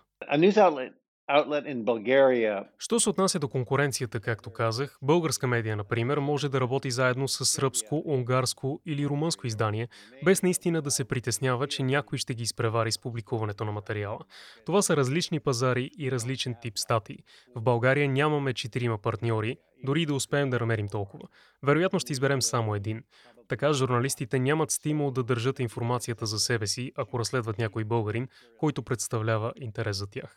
Що 2.80 3.00
се 3.00 3.10
отнася 3.10 3.40
до 3.40 3.48
конкуренцията, 3.48 4.20
както 4.20 4.50
казах, 4.50 4.98
българска 5.02 5.48
медия, 5.48 5.76
например, 5.76 6.18
може 6.18 6.50
да 6.50 6.62
работи 6.62 6.92
заедно 6.92 7.28
с 7.28 7.46
сръбско, 7.46 8.04
унгарско 8.06 8.82
или 8.86 9.08
румънско 9.08 9.48
издание, 9.48 9.88
без 10.24 10.44
наистина 10.44 10.82
да 10.82 10.92
се 10.92 11.06
притеснява, 11.06 11.68
че 11.68 11.84
някой 11.84 12.18
ще 12.18 12.34
ги 12.34 12.44
изпревари 12.44 12.92
с 12.92 13.00
публикуването 13.00 13.66
на 13.66 13.72
материала. 13.72 14.20
Това 14.66 14.82
са 14.82 14.98
различни 14.98 15.40
пазари 15.40 15.92
и 16.00 16.12
различен 16.12 16.56
тип 16.62 16.78
статии. 16.78 17.18
В 17.56 17.62
България 17.62 18.10
нямаме 18.10 18.54
четирима 18.54 18.98
партньори, 18.98 19.58
дори 19.86 20.06
да 20.06 20.14
успеем 20.14 20.50
да 20.50 20.60
намерим 20.60 20.88
толкова. 20.88 21.28
Вероятно 21.64 22.00
ще 22.00 22.14
изберем 22.14 22.42
само 22.42 22.76
един. 22.76 23.04
Така 23.48 23.74
журналистите 23.74 24.40
нямат 24.40 24.72
стимул 24.72 25.12
да 25.12 25.24
държат 25.24 25.60
информацията 25.60 26.26
за 26.26 26.40
себе 26.40 26.68
си, 26.68 26.92
ако 26.96 27.20
разследват 27.20 27.58
някой 27.58 27.84
българин, 27.84 28.28
който 28.58 28.84
представлява 28.84 29.54
интерес 29.56 29.98
за 29.98 30.08
тях. 30.08 30.36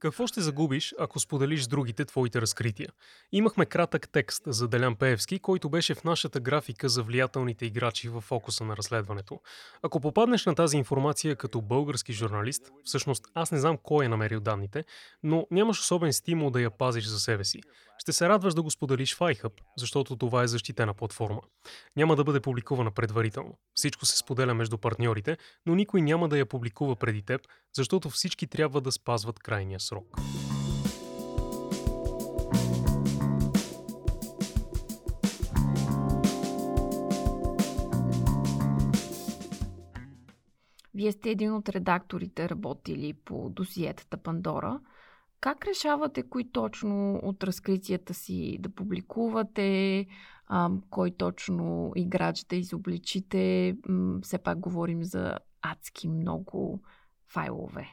Какво 0.00 0.26
ще 0.26 0.40
загубиш, 0.40 0.94
ако 0.98 1.20
споделиш 1.20 1.62
с 1.62 1.68
другите 1.68 2.04
твоите 2.04 2.40
разкрития? 2.40 2.88
Имахме 3.32 3.66
кратък 3.66 4.08
текст 4.08 4.42
за 4.46 4.68
Делян 4.68 4.96
Пеевски, 4.96 5.38
който 5.38 5.68
беше 5.68 5.94
в 5.94 6.04
нашата 6.04 6.40
графика 6.40 6.88
за 6.88 7.02
влиятелните 7.02 7.66
играчи 7.66 8.08
в 8.08 8.20
фокуса 8.20 8.64
на 8.64 8.76
разследването. 8.76 9.40
Ако 9.82 10.00
попаднеш 10.00 10.46
на 10.46 10.54
тази 10.54 10.76
информация 10.76 11.36
като 11.36 11.62
български 11.62 12.12
журналист, 12.12 12.70
всъщност 12.84 13.24
аз 13.34 13.52
не 13.52 13.58
знам 13.58 13.78
кой 13.82 14.04
е 14.04 14.08
намерил 14.08 14.40
данните, 14.40 14.84
но 15.22 15.46
нямаш 15.50 15.80
особен 15.80 16.12
стимул 16.12 16.50
да 16.50 16.60
я 16.60 16.70
пазиш 16.70 17.04
за 17.04 17.20
себе 17.20 17.44
си. 17.44 17.60
Ще 17.98 18.12
се 18.12 18.28
радваш 18.28 18.54
да 18.54 18.62
го 18.62 18.70
споделиш 18.70 19.14
в 19.14 19.18
iHub, 19.18 19.52
защото 19.78 20.16
това 20.16 20.42
е 20.42 20.48
защитена 20.48 20.94
платформа. 20.94 21.40
Няма 21.96 22.16
да 22.16 22.24
бъде 22.24 22.40
публикувана 22.40 22.90
предварително. 22.90 23.58
Всичко 23.74 24.06
се 24.06 24.18
споделя 24.18 24.54
между 24.54 24.78
партньорите, 24.78 25.36
но 25.66 25.74
никой 25.74 26.02
няма 26.02 26.28
да 26.28 26.38
я 26.38 26.46
публикува 26.46 26.96
преди 26.96 27.22
теб, 27.22 27.40
защото 27.76 28.10
всички 28.10 28.46
трябва 28.46 28.80
да 28.80 28.92
спазват 28.92 29.38
крайния 29.38 29.80
срок. 29.80 30.16
Вие 40.94 41.12
сте 41.12 41.30
един 41.30 41.54
от 41.54 41.68
редакторите, 41.68 42.48
работили 42.48 43.14
по 43.24 43.50
досиетата 43.50 44.16
Пандора. 44.16 44.80
Как 45.40 45.66
решавате 45.66 46.22
кои 46.22 46.52
точно 46.52 47.20
от 47.22 47.44
разкритията 47.44 48.14
си 48.14 48.56
да 48.60 48.68
публикувате, 48.68 50.06
а, 50.46 50.70
кой 50.90 51.10
точно 51.10 51.92
играч 51.96 52.44
да 52.44 52.56
изобличите? 52.56 53.74
Все 54.22 54.38
пак 54.38 54.58
говорим 54.58 55.04
за 55.04 55.38
адски 55.62 56.08
много 56.08 56.82
файлове. 57.32 57.88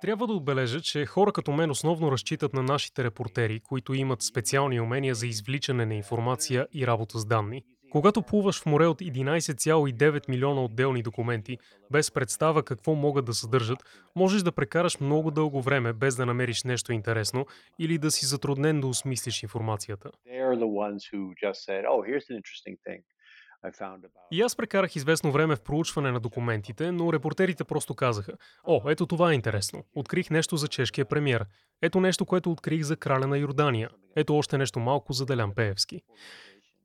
Трябва 0.00 0.26
да 0.26 0.32
отбележа, 0.32 0.80
че 0.80 1.06
хора 1.06 1.32
като 1.32 1.52
мен 1.52 1.70
основно 1.70 2.12
разчитат 2.12 2.52
на 2.52 2.62
нашите 2.62 3.04
репортери, 3.04 3.60
които 3.60 3.94
имат 3.94 4.22
специални 4.22 4.80
умения 4.80 5.14
за 5.14 5.26
извличане 5.26 5.86
на 5.86 5.94
информация 5.94 6.66
и 6.72 6.86
работа 6.86 7.18
с 7.18 7.26
данни. 7.26 7.62
Когато 7.90 8.22
плуваш 8.22 8.62
в 8.62 8.66
море 8.66 8.86
от 8.86 9.00
11,9 9.00 10.28
милиона 10.28 10.64
отделни 10.64 11.02
документи, 11.02 11.58
без 11.90 12.10
представа 12.10 12.62
какво 12.62 12.94
могат 12.94 13.24
да 13.24 13.34
съдържат, 13.34 13.78
можеш 14.16 14.42
да 14.42 14.52
прекараш 14.52 15.00
много 15.00 15.30
дълго 15.30 15.62
време 15.62 15.92
без 15.92 16.16
да 16.16 16.26
намериш 16.26 16.64
нещо 16.64 16.92
интересно 16.92 17.46
или 17.78 17.98
да 17.98 18.10
си 18.10 18.26
затруднен 18.26 18.80
да 18.80 18.86
осмислиш 18.86 19.42
информацията. 19.42 20.10
И 24.30 24.42
аз 24.42 24.56
прекарах 24.56 24.96
известно 24.96 25.32
време 25.32 25.56
в 25.56 25.60
проучване 25.60 26.12
на 26.12 26.20
документите, 26.20 26.92
но 26.92 27.12
репортерите 27.12 27.64
просто 27.64 27.94
казаха 27.94 28.32
О, 28.64 28.82
ето 28.88 29.06
това 29.06 29.30
е 29.30 29.34
интересно. 29.34 29.84
Открих 29.94 30.30
нещо 30.30 30.56
за 30.56 30.68
чешкия 30.68 31.04
премьер. 31.04 31.46
Ето 31.82 32.00
нещо, 32.00 32.26
което 32.26 32.52
открих 32.52 32.82
за 32.82 32.96
краля 32.96 33.26
на 33.26 33.38
Йордания. 33.38 33.90
Ето 34.16 34.36
още 34.36 34.58
нещо 34.58 34.80
малко 34.80 35.12
за 35.12 35.26
Делян 35.26 35.54
Пеевски. 35.54 36.02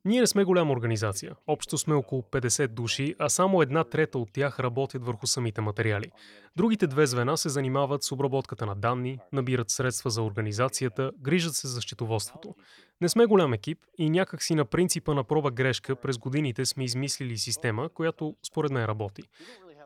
Ние 0.05 0.19
не 0.21 0.27
сме 0.27 0.43
голяма 0.43 0.73
организация. 0.73 1.35
Общо 1.47 1.77
сме 1.77 1.95
около 1.95 2.21
50 2.21 2.67
души, 2.67 3.15
а 3.19 3.29
само 3.29 3.61
една 3.61 3.83
трета 3.83 4.19
от 4.19 4.33
тях 4.33 4.59
работят 4.59 5.05
върху 5.05 5.27
самите 5.27 5.61
материали. 5.61 6.11
Другите 6.55 6.87
две 6.87 7.05
звена 7.05 7.37
се 7.37 7.49
занимават 7.49 8.03
с 8.03 8.11
обработката 8.11 8.65
на 8.65 8.75
данни, 8.75 9.19
набират 9.31 9.69
средства 9.69 10.09
за 10.09 10.21
организацията, 10.21 11.11
грижат 11.21 11.53
се 11.53 11.67
за 11.67 11.81
счетоводството. 11.81 12.55
Не 13.01 13.09
сме 13.09 13.25
голям 13.25 13.53
екип 13.53 13.77
и 13.97 14.09
някак 14.09 14.43
си 14.43 14.55
на 14.55 14.65
принципа 14.65 15.13
на 15.13 15.23
проба 15.23 15.51
грешка 15.51 15.95
през 15.95 16.17
годините 16.17 16.65
сме 16.65 16.83
измислили 16.83 17.37
система, 17.37 17.89
която 17.89 18.35
според 18.47 18.71
мен 18.71 18.85
работи. 18.85 19.23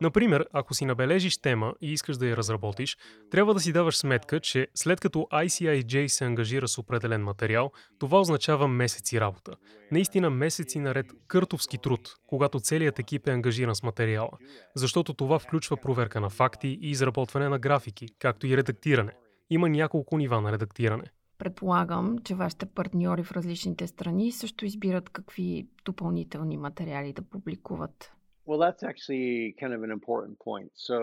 Например, 0.00 0.46
ако 0.52 0.74
си 0.74 0.84
набележиш 0.84 1.38
тема 1.38 1.74
и 1.80 1.92
искаш 1.92 2.16
да 2.16 2.26
я 2.26 2.36
разработиш, 2.36 2.96
трябва 3.30 3.54
да 3.54 3.60
си 3.60 3.72
даваш 3.72 3.96
сметка, 3.96 4.40
че 4.40 4.68
след 4.74 5.00
като 5.00 5.18
ICIJ 5.32 6.06
се 6.06 6.24
ангажира 6.24 6.68
с 6.68 6.78
определен 6.78 7.22
материал, 7.22 7.70
това 7.98 8.20
означава 8.20 8.68
месеци 8.68 9.20
работа. 9.20 9.52
Наистина 9.92 10.30
месеци 10.30 10.78
наред 10.78 11.06
къртовски 11.26 11.78
труд, 11.78 12.14
когато 12.26 12.60
целият 12.60 12.98
екип 12.98 13.28
е 13.28 13.30
ангажиран 13.30 13.74
с 13.74 13.82
материала. 13.82 14.30
Защото 14.76 15.14
това 15.14 15.38
включва 15.38 15.76
проверка 15.76 16.20
на 16.20 16.30
факти 16.30 16.78
и 16.82 16.90
изработване 16.90 17.48
на 17.48 17.58
графики, 17.58 18.08
както 18.18 18.46
и 18.46 18.56
редактиране. 18.56 19.12
Има 19.50 19.68
няколко 19.68 20.18
нива 20.18 20.40
на 20.40 20.52
редактиране. 20.52 21.04
Предполагам, 21.38 22.18
че 22.24 22.34
вашите 22.34 22.66
партньори 22.66 23.22
в 23.22 23.32
различните 23.32 23.86
страни 23.86 24.32
също 24.32 24.64
избират 24.64 25.10
какви 25.10 25.66
допълнителни 25.84 26.56
материали 26.56 27.12
да 27.12 27.22
публикуват. 27.22 28.12
Well, 28.48 28.60
that's 28.66 28.82
actually 28.82 29.54
kind 29.60 29.72
of 29.76 29.80
an 29.86 29.92
important 29.98 30.34
point. 30.48 30.70
So 30.88 30.98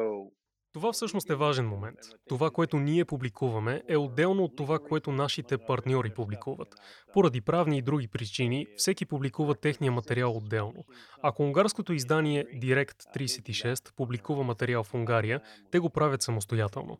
това 0.76 0.92
всъщност 0.94 1.30
е 1.30 1.36
важен 1.36 1.68
момент. 1.68 2.00
Това, 2.30 2.52
което 2.52 2.78
ние 2.78 3.06
публикуваме, 3.06 3.82
е 3.88 3.98
отделно 3.98 4.44
от 4.44 4.56
това, 4.56 4.80
което 4.80 5.12
нашите 5.12 5.58
партньори 5.58 6.10
публикуват. 6.10 6.68
Поради 7.14 7.42
правни 7.42 7.78
и 7.78 7.82
други 7.82 8.08
причини, 8.08 8.68
всеки 8.78 9.06
публикува 9.06 9.56
техния 9.56 9.92
материал 9.92 10.38
отделно. 10.38 10.84
Ако 11.22 11.44
унгарското 11.44 11.94
издание 11.94 12.46
Direct 12.46 13.18
36 13.18 13.96
публикува 13.96 14.44
материал 14.44 14.84
в 14.84 14.94
Унгария, 14.94 15.42
те 15.72 15.80
го 15.80 15.90
правят 15.90 16.22
самостоятелно. 16.22 16.98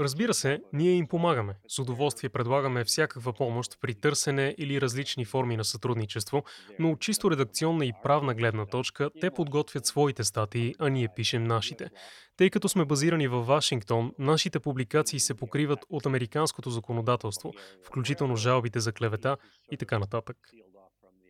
Разбира 0.00 0.34
се, 0.34 0.60
ние 0.72 0.92
им 0.92 1.06
помагаме. 1.06 1.54
С 1.68 1.78
удоволствие 1.78 2.30
предлагаме 2.30 2.84
всякаква 2.84 3.32
помощ 3.32 3.78
при 3.80 3.94
търсене 3.94 4.54
или 4.58 4.80
различни 4.80 5.24
форми 5.24 5.56
на 5.56 5.64
сътрудничество, 5.64 6.44
но 6.78 6.90
от 6.90 7.00
чисто 7.00 7.30
редакционна 7.30 7.86
и 7.86 7.92
правна 8.02 8.34
гледна 8.34 8.66
точка 8.66 9.10
те 9.20 9.30
подготвят 9.30 9.86
своите 9.86 10.24
статии, 10.24 10.74
а 10.78 10.88
ние 10.88 11.08
пишем 11.16 11.44
нашите. 11.44 11.90
Тъй 12.36 12.50
като 12.50 12.68
сме 12.68 12.84
базирани 12.84 13.28
в 13.28 13.40
Вашингтон, 13.40 14.12
нашите 14.18 14.60
публикации 14.60 15.20
се 15.20 15.34
покриват 15.34 15.78
от 15.90 16.06
американското 16.06 16.70
законодателство, 16.70 17.52
включително 17.86 18.36
жалбите 18.36 18.80
за 18.80 18.92
клевета 18.92 19.36
и 19.70 19.76
така 19.76 19.98
нататък. 19.98 20.36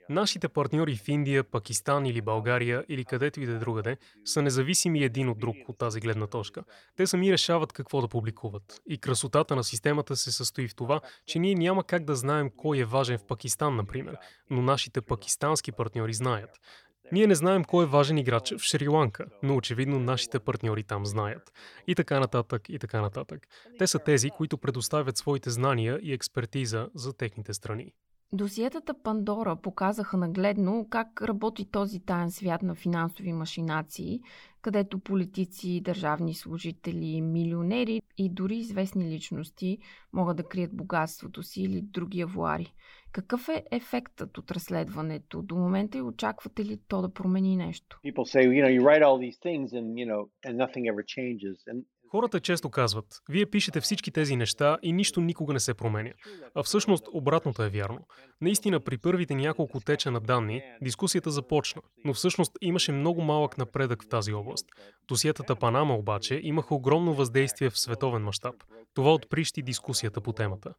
Нашите 0.09 0.49
партньори 0.49 0.97
в 0.97 1.09
Индия, 1.09 1.45
Пакистан 1.45 2.07
или 2.07 2.21
България 2.21 2.85
или 2.89 3.05
където 3.05 3.41
и 3.41 3.47
да 3.47 3.53
е 3.53 3.59
другаде 3.59 3.97
са 4.25 4.43
независими 4.43 5.05
един 5.05 5.29
от 5.29 5.39
друг 5.39 5.57
от 5.69 5.79
тази 5.79 6.01
гледна 6.01 6.27
точка. 6.27 6.65
Те 6.97 7.07
сами 7.07 7.33
решават 7.33 7.73
какво 7.73 8.01
да 8.01 8.09
публикуват. 8.09 8.81
И 8.89 8.99
красотата 8.99 9.57
на 9.57 9.65
системата 9.65 10.17
се 10.17 10.33
състои 10.33 10.69
в 10.69 10.75
това, 10.75 11.01
че 11.27 11.39
ние 11.39 11.55
няма 11.55 11.85
как 11.85 12.05
да 12.05 12.17
знаем 12.17 12.51
кой 12.57 12.79
е 12.79 12.85
важен 12.85 13.19
в 13.19 13.27
Пакистан, 13.27 13.77
например, 13.77 14.17
но 14.51 14.63
нашите 14.63 15.01
пакистански 15.01 15.73
партньори 15.73 16.13
знаят. 16.13 16.51
Ние 17.13 17.27
не 17.27 17.35
знаем 17.35 17.65
кой 17.65 17.85
е 17.85 17.89
важен 17.89 18.19
играч 18.19 18.51
в 18.51 18.59
Шри-Ланка, 18.59 19.27
но 19.43 19.57
очевидно 19.57 20.01
нашите 20.01 20.39
партньори 20.39 20.83
там 20.83 21.07
знаят. 21.07 21.53
И 21.87 21.95
така 21.95 22.21
нататък, 22.21 22.69
и 22.69 22.79
така 22.79 23.01
нататък. 23.01 23.47
Те 23.79 23.87
са 23.87 23.99
тези, 23.99 24.31
които 24.31 24.59
предоставят 24.59 25.17
своите 25.17 25.51
знания 25.51 25.99
и 26.03 26.13
експертиза 26.13 26.89
за 26.95 27.13
техните 27.13 27.55
страни. 27.55 27.93
Досиетата 28.35 28.95
Пандора 29.03 29.57
показаха 29.57 30.17
нагледно 30.17 30.87
как 30.91 31.23
работи 31.23 31.71
този 31.71 32.01
таен 32.01 32.31
свят 32.31 32.63
на 32.63 32.75
финансови 32.75 33.33
машинации, 33.33 34.21
където 34.63 34.99
политици, 34.99 35.81
държавни 35.81 36.35
служители, 36.35 37.21
милионери 37.21 38.03
и 38.19 38.29
дори 38.29 38.57
известни 38.57 39.11
личности 39.11 39.79
могат 40.13 40.37
да 40.37 40.43
крият 40.43 40.77
богатството 40.77 41.43
си 41.43 41.63
или 41.63 41.81
други 41.83 42.21
авуари. 42.21 42.75
Какъв 43.13 43.49
е 43.49 43.65
ефектът 43.71 44.39
от 44.39 44.51
разследването? 44.51 45.43
До 45.43 45.57
момента 45.57 45.99
и 45.99 46.03
очаквате 46.03 46.65
ли 46.65 46.79
то 46.89 47.03
да 47.03 47.13
промени 47.13 47.57
нещо? 47.57 48.01
Хората 52.15 52.41
често 52.41 52.71
казват, 52.71 53.23
вие 53.29 53.47
пишете 53.47 53.81
всички 53.81 54.11
тези 54.11 54.37
неща 54.37 54.79
и 54.83 54.93
нищо 54.93 55.21
никога 55.21 55.53
не 55.53 55.61
се 55.61 55.75
променя. 55.75 56.11
А 56.55 56.63
всъщност 56.63 57.05
обратното 57.13 57.63
е 57.63 57.69
вярно. 57.69 58.07
Наистина 58.41 58.81
при 58.81 58.99
първите 58.99 59.35
няколко 59.35 59.81
теча 59.81 60.11
на 60.11 60.21
данни 60.21 60.63
дискусията 60.83 61.31
започна, 61.31 61.83
но 62.05 62.15
всъщност 62.15 62.53
имаше 62.61 62.93
много 62.93 63.23
малък 63.23 63.59
напредък 63.59 64.03
в 64.03 64.09
тази 64.09 64.33
област. 64.33 64.67
Досиетата 65.09 65.57
Панама 65.57 65.95
обаче 65.95 66.41
имаха 66.43 66.75
огромно 66.75 67.15
въздействие 67.15 67.71
в 67.71 67.79
световен 67.79 68.23
мащаб. 68.23 68.55
Това 68.95 69.15
отприщи 69.15 69.63
дискусията 69.63 70.21
по 70.21 70.33
темата. 70.33 70.75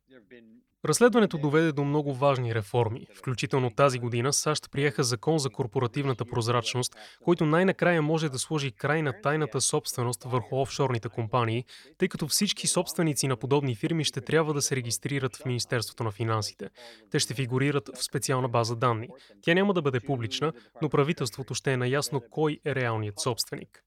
Разследването 0.86 1.38
доведе 1.38 1.72
до 1.72 1.84
много 1.84 2.14
важни 2.14 2.56
реформи. 2.56 3.08
Включително 3.18 3.70
тази 3.70 4.00
година 4.00 4.34
САЩ 4.34 4.72
приеха 4.72 5.04
закон 5.04 5.40
за 5.40 5.50
корпоративната 5.50 6.26
прозрачност, 6.26 6.96
който 7.24 7.46
най-накрая 7.46 8.02
може 8.02 8.30
да 8.30 8.40
сложи 8.40 8.72
край 8.72 9.02
на 9.02 9.22
тайната 9.22 9.62
собственост 9.62 10.24
върху 10.24 10.62
офшорните 10.62 11.10
компании, 11.10 11.66
тъй 11.98 12.08
като 12.08 12.28
всички 12.28 12.68
собственици 12.68 13.28
на 13.28 13.38
подобни 13.38 13.76
фирми 13.76 14.04
ще 14.04 14.22
трябва 14.22 14.54
да 14.54 14.62
се 14.62 14.76
регистрират 14.76 15.36
в 15.36 15.46
Министерството 15.46 16.04
на 16.04 16.12
финансите. 16.12 16.70
Те 17.12 17.20
ще 17.20 17.34
фигурират 17.34 17.90
в 17.96 18.04
специална 18.04 18.48
база 18.48 18.76
данни. 18.76 19.08
Тя 19.42 19.54
няма 19.54 19.74
да 19.74 19.82
бъде 19.82 20.00
публична, 20.00 20.54
но 20.82 20.90
правителството 20.90 21.54
ще 21.54 21.74
е 21.74 21.78
наясно 21.78 22.22
кой 22.32 22.60
е 22.66 22.76
реалният 22.76 23.20
собственик. 23.20 23.85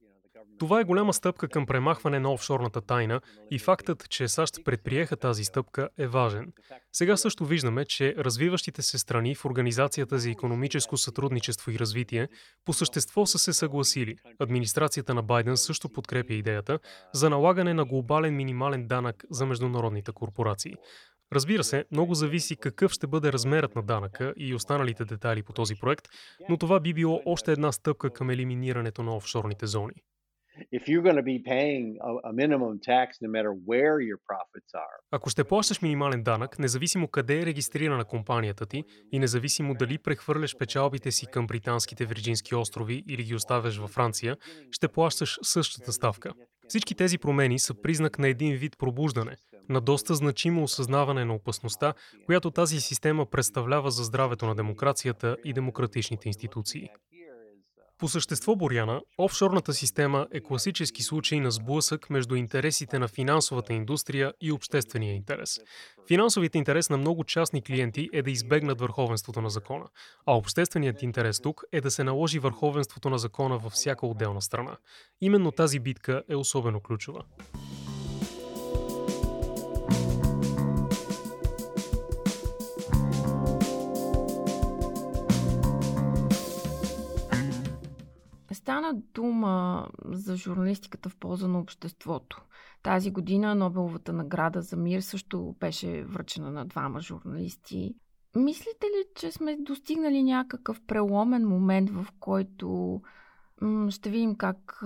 Това 0.59 0.81
е 0.81 0.85
голяма 0.85 1.13
стъпка 1.13 1.49
към 1.49 1.67
премахване 1.67 2.19
на 2.19 2.33
офшорната 2.33 2.81
тайна 2.81 3.21
и 3.51 3.59
фактът, 3.59 4.09
че 4.11 4.29
САЩ 4.29 4.55
предприеха 4.65 5.17
тази 5.17 5.45
стъпка 5.45 5.89
е 5.99 6.07
важен. 6.07 6.53
Сега 6.93 7.17
също 7.17 7.47
виждаме, 7.47 7.85
че 7.85 8.15
развиващите 8.19 8.83
се 8.83 8.99
страни 8.99 9.35
в 9.35 9.45
Организацията 9.45 10.19
за 10.19 10.31
економическо 10.31 10.97
сътрудничество 10.97 11.71
и 11.71 11.79
развитие 11.79 12.29
по 12.65 12.73
същество 12.73 13.27
са 13.27 13.39
се 13.39 13.53
съгласили. 13.53 14.17
Администрацията 14.39 15.15
на 15.15 15.23
Байден 15.23 15.57
също 15.57 15.89
подкрепя 15.89 16.35
идеята 16.35 16.79
за 17.13 17.31
налагане 17.31 17.75
на 17.75 17.85
глобален 17.85 18.37
минимален 18.37 18.87
данък 18.87 19.25
за 19.31 19.47
международните 19.47 20.13
корпорации. 20.13 20.75
Разбира 21.33 21.65
се, 21.65 21.85
много 21.93 22.15
зависи 22.15 22.57
какъв 22.57 22.93
ще 22.93 23.07
бъде 23.07 23.33
размерът 23.33 23.75
на 23.75 23.83
данъка 23.83 24.35
и 24.37 24.55
останалите 24.55 25.05
детайли 25.05 25.43
по 25.43 25.53
този 25.53 25.75
проект, 25.75 26.09
но 26.49 26.57
това 26.57 26.81
би 26.81 26.95
било 26.95 27.23
още 27.27 27.53
една 27.53 27.73
стъпка 27.73 28.11
към 28.11 28.31
елиминирането 28.31 29.03
на 29.03 29.17
офшорните 29.17 29.67
зони. 29.67 29.95
Ако 35.11 35.31
ще 35.31 35.45
плащаш 35.45 35.83
минимален 35.83 36.23
данък, 36.23 36.59
независимо 36.59 37.09
къде 37.09 37.41
е 37.41 37.47
регистрирана 37.47 38.05
компанията 38.05 38.67
ти 38.67 38.85
и 39.13 39.19
независимо 39.19 39.75
дали 39.75 39.99
прехвърляш 39.99 40.57
печалбите 40.57 41.11
си 41.11 41.27
към 41.27 41.47
британските 41.47 42.07
Вирджински 42.07 42.55
острови 42.55 43.05
или 43.09 43.23
ги 43.23 43.35
оставяш 43.35 43.79
във 43.79 43.91
Франция, 43.91 44.37
ще 44.71 44.89
плащаш 44.89 45.39
същата 45.43 45.93
ставка. 45.93 46.33
Всички 46.69 46.95
тези 46.95 47.19
промени 47.19 47.59
са 47.59 47.75
признак 47.75 48.19
на 48.19 48.29
един 48.29 48.57
вид 48.57 48.79
пробуждане, 48.79 49.37
на 49.69 49.81
доста 49.81 50.15
значимо 50.15 50.63
осъзнаване 50.63 51.25
на 51.25 51.35
опасността, 51.35 51.95
която 52.27 52.51
тази 52.51 52.81
система 52.81 53.27
представлява 53.27 53.91
за 53.91 54.05
здравето 54.05 54.47
на 54.47 54.55
демокрацията 54.55 55.37
и 55.45 55.53
демократичните 55.53 56.29
институции. 56.29 56.89
По 57.99 58.09
същество, 58.09 58.57
Боряна, 58.57 59.01
офшорната 59.19 59.73
система 59.73 60.27
е 60.33 60.41
класически 60.41 61.03
случай 61.03 61.41
на 61.41 61.51
сблъсък 61.51 62.11
между 62.11 62.35
интересите 62.35 62.99
на 62.99 63.09
финансовата 63.09 63.73
индустрия 63.73 64.33
и 64.41 64.53
обществения 64.53 65.15
интерес. 65.15 65.61
Финансовият 66.09 66.55
интерес 66.55 66.91
на 66.91 66.97
много 66.97 67.25
частни 67.25 67.63
клиенти 67.63 68.09
е 68.13 68.23
да 68.23 68.31
избегнат 68.31 68.81
върховенството 68.81 69.41
на 69.41 69.51
закона, 69.51 69.85
а 70.27 70.37
общественият 70.37 71.03
интерес 71.03 71.41
тук 71.41 71.65
е 71.73 71.81
да 71.81 71.91
се 71.91 72.05
наложи 72.05 72.39
върховенството 72.39 73.11
на 73.11 73.19
закона 73.19 73.59
във 73.59 73.73
всяка 73.73 74.07
отделна 74.07 74.43
страна. 74.43 74.77
Именно 75.21 75.53
тази 75.53 75.79
битка 75.79 76.23
е 76.29 76.37
особено 76.37 76.81
ключова. 76.81 77.25
Стана 88.69 88.95
дума 89.15 89.87
за 90.05 90.37
журналистиката 90.37 91.09
в 91.09 91.17
полза 91.17 91.49
на 91.49 91.59
обществото. 91.59 92.43
Тази 92.83 93.11
година 93.11 93.55
Нобеловата 93.55 94.13
награда 94.13 94.63
за 94.63 94.77
мир 94.77 95.01
също 95.01 95.57
беше 95.61 96.05
връчена 96.05 96.51
на 96.51 96.65
двама 96.65 97.01
журналисти. 97.01 97.95
Мислите 98.37 98.87
ли, 98.87 99.05
че 99.17 99.33
сме 99.33 99.57
достигнали 99.57 100.23
някакъв 100.23 100.81
преломен 100.87 101.49
момент, 101.49 101.91
в 101.91 102.07
който 102.21 103.01
ще 103.91 104.11
видим 104.11 104.37
как 104.37 104.83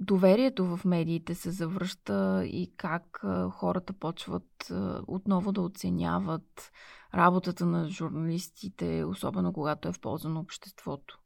доверието 0.00 0.64
в 0.64 0.84
медиите 0.84 1.34
се 1.34 1.50
завръща 1.50 2.44
и 2.46 2.72
как 2.76 3.24
хората 3.50 3.92
почват 3.92 4.72
отново 5.06 5.52
да 5.52 5.60
оценяват 5.60 6.70
работата 7.14 7.66
на 7.66 7.88
журналистите, 7.88 9.04
особено 9.04 9.52
когато 9.52 9.88
е 9.88 9.92
в 9.92 10.00
полза 10.00 10.28
на 10.28 10.40
обществото? 10.40 11.19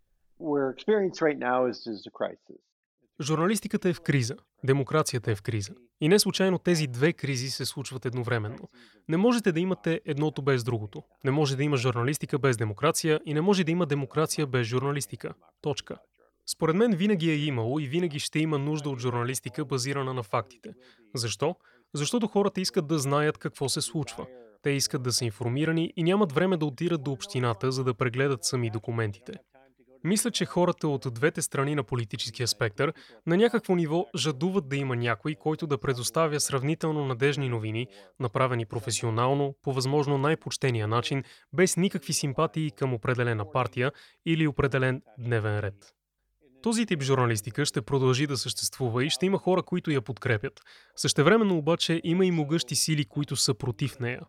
Журналистиката 3.20 3.88
е 3.88 3.92
в 3.92 4.00
криза, 4.00 4.36
демокрацията 4.64 5.30
е 5.30 5.34
в 5.34 5.42
криза. 5.42 5.72
И 6.00 6.08
не 6.08 6.18
случайно 6.18 6.58
тези 6.58 6.86
две 6.86 7.12
кризи 7.12 7.50
се 7.50 7.64
случват 7.64 8.06
едновременно. 8.06 8.68
Не 9.08 9.16
можете 9.16 9.52
да 9.52 9.60
имате 9.60 10.00
едното 10.04 10.42
без 10.42 10.64
другото. 10.64 11.02
Не 11.24 11.30
може 11.30 11.56
да 11.56 11.64
има 11.64 11.76
журналистика 11.76 12.38
без 12.38 12.56
демокрация 12.56 13.20
и 13.24 13.34
не 13.34 13.40
може 13.40 13.64
да 13.64 13.70
има 13.70 13.86
демокрация 13.86 14.46
без 14.46 14.66
журналистика. 14.66 15.34
Точка. 15.60 15.96
Според 16.46 16.76
мен 16.76 16.92
винаги 16.96 17.30
е 17.30 17.36
имало 17.36 17.78
и 17.78 17.86
винаги 17.86 18.18
ще 18.18 18.38
има 18.38 18.58
нужда 18.58 18.90
от 18.90 19.00
журналистика 19.00 19.64
базирана 19.64 20.14
на 20.14 20.22
фактите. 20.22 20.70
Защо? 21.14 21.56
Защото 21.94 22.26
хората 22.26 22.60
искат 22.60 22.86
да 22.86 22.98
знаят 22.98 23.38
какво 23.38 23.68
се 23.68 23.80
случва. 23.80 24.26
Те 24.62 24.70
искат 24.70 25.02
да 25.02 25.12
са 25.12 25.24
информирани 25.24 25.92
и 25.96 26.02
нямат 26.02 26.32
време 26.32 26.56
да 26.56 26.66
отидат 26.66 27.02
до 27.02 27.12
общината, 27.12 27.72
за 27.72 27.84
да 27.84 27.94
прегледат 27.94 28.44
сами 28.44 28.70
документите. 28.70 29.32
Мисля, 30.04 30.30
че 30.30 30.44
хората 30.44 30.88
от 30.88 31.06
двете 31.14 31.42
страни 31.42 31.74
на 31.74 31.82
политическия 31.82 32.48
спектър 32.48 32.92
на 33.26 33.36
някакво 33.36 33.74
ниво 33.74 34.06
жадуват 34.16 34.68
да 34.68 34.76
има 34.76 34.96
някой, 34.96 35.34
който 35.34 35.66
да 35.66 35.78
предоставя 35.78 36.40
сравнително 36.40 37.04
надежни 37.04 37.48
новини, 37.48 37.86
направени 38.20 38.66
професионално, 38.66 39.54
по 39.62 39.72
възможно 39.72 40.18
най-почтения 40.18 40.88
начин, 40.88 41.24
без 41.52 41.76
никакви 41.76 42.12
симпатии 42.12 42.70
към 42.70 42.94
определена 42.94 43.52
партия 43.52 43.92
или 44.26 44.46
определен 44.46 45.02
дневен 45.18 45.60
ред. 45.60 45.94
Този 46.62 46.86
тип 46.86 47.02
журналистика 47.02 47.64
ще 47.64 47.82
продължи 47.82 48.26
да 48.26 48.36
съществува 48.36 49.04
и 49.04 49.10
ще 49.10 49.26
има 49.26 49.38
хора, 49.38 49.62
които 49.62 49.90
я 49.90 50.02
подкрепят. 50.02 50.60
Същевременно 50.96 51.58
обаче 51.58 52.00
има 52.04 52.26
и 52.26 52.30
могъщи 52.30 52.74
сили, 52.74 53.04
които 53.04 53.36
са 53.36 53.54
против 53.54 54.00
нея. 54.00 54.20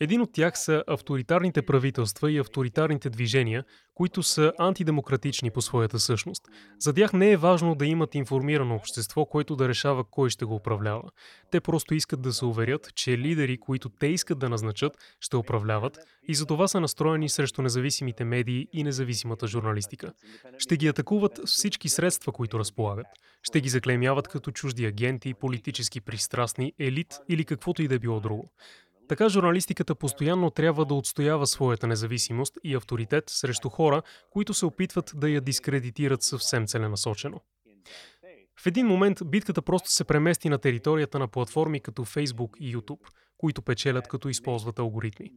Един 0.00 0.20
от 0.20 0.32
тях 0.32 0.58
са 0.58 0.84
авторитарните 0.86 1.62
правителства 1.62 2.32
и 2.32 2.38
авторитарните 2.38 3.10
движения, 3.10 3.64
които 3.94 4.22
са 4.22 4.52
антидемократични 4.58 5.50
по 5.50 5.62
своята 5.62 5.98
същност. 5.98 6.42
За 6.78 6.94
тях 6.94 7.12
не 7.12 7.30
е 7.30 7.36
важно 7.36 7.74
да 7.74 7.86
имат 7.86 8.14
информирано 8.14 8.74
общество, 8.74 9.26
което 9.26 9.56
да 9.56 9.68
решава 9.68 10.04
кой 10.04 10.30
ще 10.30 10.44
го 10.44 10.54
управлява. 10.54 11.02
Те 11.50 11.60
просто 11.60 11.94
искат 11.94 12.22
да 12.22 12.32
се 12.32 12.44
уверят, 12.44 12.94
че 12.94 13.18
лидери, 13.18 13.58
които 13.58 13.88
те 13.88 14.06
искат 14.06 14.38
да 14.38 14.48
назначат, 14.48 14.98
ще 15.20 15.36
управляват 15.36 15.98
и 16.28 16.34
за 16.34 16.46
това 16.46 16.68
са 16.68 16.80
настроени 16.80 17.28
срещу 17.28 17.62
независимите 17.62 18.24
медии 18.24 18.68
и 18.72 18.84
независимата 18.84 19.46
журналистика. 19.46 20.12
Ще 20.58 20.76
ги 20.76 20.88
атакуват 20.88 21.40
всички 21.46 21.88
средства, 21.88 22.32
които 22.32 22.58
разполагат. 22.58 23.06
Ще 23.42 23.60
ги 23.60 23.68
заклеймяват 23.68 24.28
като 24.28 24.50
чужди 24.50 24.86
агенти, 24.86 25.34
политически 25.34 26.00
пристрастни, 26.00 26.72
елит 26.78 27.18
или 27.28 27.44
каквото 27.44 27.82
и 27.82 27.88
да 27.88 27.98
било 27.98 28.20
друго. 28.20 28.50
Така 29.08 29.28
журналистиката 29.28 29.94
постоянно 29.94 30.50
трябва 30.50 30.84
да 30.84 30.94
отстоява 30.94 31.46
своята 31.46 31.86
независимост 31.86 32.58
и 32.64 32.74
авторитет 32.74 33.24
срещу 33.26 33.68
хора, 33.68 34.02
които 34.30 34.54
се 34.54 34.66
опитват 34.66 35.12
да 35.14 35.28
я 35.28 35.40
дискредитират 35.40 36.22
съвсем 36.22 36.66
целенасочено. 36.66 37.40
В 38.66 38.68
един 38.68 38.86
момент 38.86 39.18
битката 39.24 39.62
просто 39.62 39.90
се 39.90 40.04
премести 40.04 40.48
на 40.48 40.58
територията 40.58 41.18
на 41.18 41.28
платформи 41.28 41.80
като 41.80 42.04
Facebook 42.04 42.58
и 42.58 42.76
YouTube– 42.76 43.06
които 43.38 43.62
печелят 43.62 44.08
като 44.08 44.28
използват 44.28 44.78
алгоритми. 44.78 45.30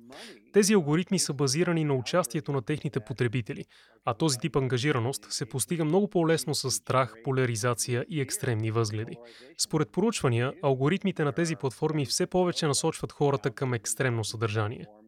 Тези 0.54 0.74
алгоритми 0.74 1.20
са 1.20 1.34
базирани 1.34 1.84
на 1.84 1.94
участието 1.94 2.52
на 2.52 2.62
техните 2.62 3.00
потребители, 3.00 3.66
а 4.06 4.14
този 4.14 4.40
тип 4.40 4.56
ангажираност 4.56 5.28
се 5.30 5.46
постига 5.46 5.86
много 5.86 6.10
по-лесно 6.10 6.56
с 6.56 6.72
страх, 6.72 7.14
поляризация 7.24 8.06
и 8.10 8.22
екстремни 8.22 8.72
възгледи. 8.72 9.18
Според 9.58 9.92
поручвания, 9.92 10.54
алгоритмите 10.64 11.24
на 11.24 11.32
тези 11.32 11.56
платформи 11.56 12.06
все 12.06 12.28
повече 12.28 12.68
насочват 12.68 13.12
хората 13.12 13.52
към 13.52 13.74
екстремно 13.74 14.24
съдържание– 14.24 14.86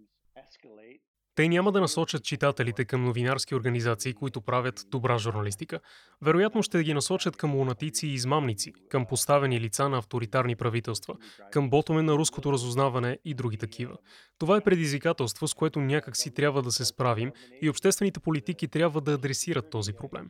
те 1.42 1.48
няма 1.48 1.72
да 1.72 1.82
насочат 1.82 2.24
читателите 2.24 2.86
към 2.86 3.04
новинарски 3.04 3.56
организации, 3.56 4.14
които 4.14 4.42
правят 4.42 4.86
добра 4.92 5.18
журналистика. 5.18 5.80
Вероятно 6.22 6.64
ще 6.64 6.84
ги 6.84 6.94
насочат 6.94 7.38
към 7.38 7.56
лунатици 7.56 8.08
и 8.08 8.14
измамници, 8.14 8.74
към 8.90 9.06
поставени 9.06 9.60
лица 9.60 9.90
на 9.90 9.98
авторитарни 9.98 10.56
правителства, 10.56 11.16
към 11.52 11.70
ботове 11.70 12.02
на 12.02 12.14
руското 12.14 12.54
разузнаване 12.54 13.18
и 13.26 13.34
други 13.34 13.58
такива. 13.58 13.98
Това 14.40 14.58
е 14.58 14.62
предизвикателство, 14.62 15.48
с 15.48 15.54
което 15.54 15.80
някак 15.80 16.18
си 16.18 16.34
трябва 16.34 16.62
да 16.62 16.72
се 16.72 16.86
справим 16.86 17.32
и 17.62 17.70
обществените 17.70 18.20
политики 18.20 18.68
трябва 18.68 19.02
да 19.02 19.14
адресират 19.14 19.70
този 19.70 19.94
проблем. 19.94 20.30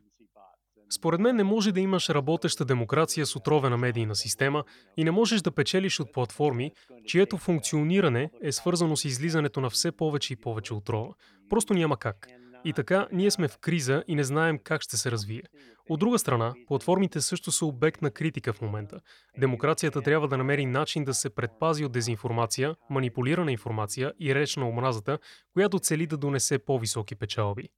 Според 0.92 1.20
мен 1.20 1.36
не 1.36 1.44
може 1.44 1.72
да 1.72 1.80
имаш 1.80 2.10
работеща 2.10 2.66
демокрация 2.66 3.26
с 3.26 3.36
отровена 3.36 3.78
медийна 3.78 4.16
система 4.16 4.64
и 4.98 5.04
не 5.04 5.12
можеш 5.12 5.42
да 5.42 5.52
печелиш 5.52 6.00
от 6.00 6.14
платформи, 6.14 6.72
чието 7.06 7.38
функциониране 7.38 8.32
е 8.44 8.52
свързано 8.52 8.98
с 8.98 9.06
излизането 9.06 9.62
на 9.62 9.70
все 9.70 9.92
повече 9.92 10.34
и 10.34 10.36
повече 10.36 10.74
отрова. 10.74 11.14
Просто 11.50 11.74
няма 11.74 11.98
как. 11.98 12.28
И 12.66 12.74
така, 12.74 13.08
ние 13.12 13.32
сме 13.32 13.48
в 13.48 13.58
криза 13.58 14.04
и 14.08 14.16
не 14.16 14.24
знаем 14.24 14.60
как 14.64 14.82
ще 14.82 14.98
се 14.98 15.12
развие. 15.12 15.44
От 15.90 16.00
друга 16.00 16.20
страна, 16.20 16.54
платформите 16.68 17.22
също 17.22 17.52
са 17.52 17.66
обект 17.66 18.02
на 18.02 18.12
критика 18.12 18.54
в 18.54 18.62
момента. 18.62 19.00
Демокрацията 19.38 20.02
трябва 20.02 20.28
да 20.28 20.38
намери 20.38 20.66
начин 20.66 21.04
да 21.04 21.14
се 21.14 21.30
предпази 21.30 21.86
от 21.86 21.92
дезинформация, 21.92 22.76
манипулирана 22.90 23.52
информация 23.52 24.14
и 24.20 24.36
реч 24.36 24.56
на 24.56 24.70
омразата, 24.70 25.20
която 25.54 25.80
цели 25.80 26.08
да 26.08 26.18
донесе 26.18 26.60
по-високи 26.60 27.16
печалби. 27.16 27.70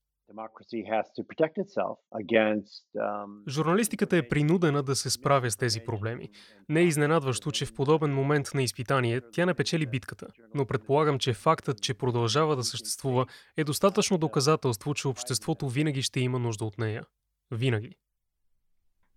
Um, 2.96 3.50
Журналистиката 3.50 4.17
е 4.17 4.28
принудена 4.28 4.84
да 4.84 4.96
се 4.96 5.10
справя 5.10 5.52
с 5.52 5.58
тези 5.58 5.80
проблеми. 5.80 6.30
Не 6.69 6.80
е 6.80 6.84
изненадващо, 6.84 7.52
че 7.52 7.65
в 7.65 7.74
подобен 7.74 8.13
момент 8.13 8.48
на 8.54 8.63
изпитание 8.63 9.22
тя 9.32 9.46
не 9.46 9.54
печели 9.54 9.86
битката, 9.86 10.28
но 10.54 10.65
предполагам, 10.65 11.19
че 11.19 11.34
фактът, 11.34 11.82
че 11.82 11.93
продължава 11.93 12.56
да 12.56 12.63
съществува, 12.63 13.26
е 13.58 13.63
достатъчно 13.63 14.17
доказателство, 14.17 14.93
че 14.93 15.08
обществото 15.08 15.69
винаги 15.69 16.02
ще 16.02 16.19
има 16.19 16.39
нужда 16.39 16.65
от 16.65 16.78
нея. 16.78 17.04
Винаги. 17.52 17.96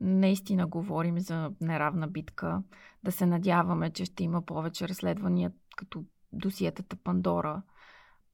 наистина 0.00 0.66
говорим 0.66 1.18
за 1.18 1.50
неравна 1.60 2.08
битка, 2.08 2.62
да 3.04 3.12
се 3.12 3.26
надяваме, 3.26 3.90
че 3.90 4.04
ще 4.04 4.24
има 4.24 4.42
повече 4.42 4.88
разследвания 4.88 5.52
като 5.76 6.04
досиетата 6.32 6.96
Пандора, 6.96 7.62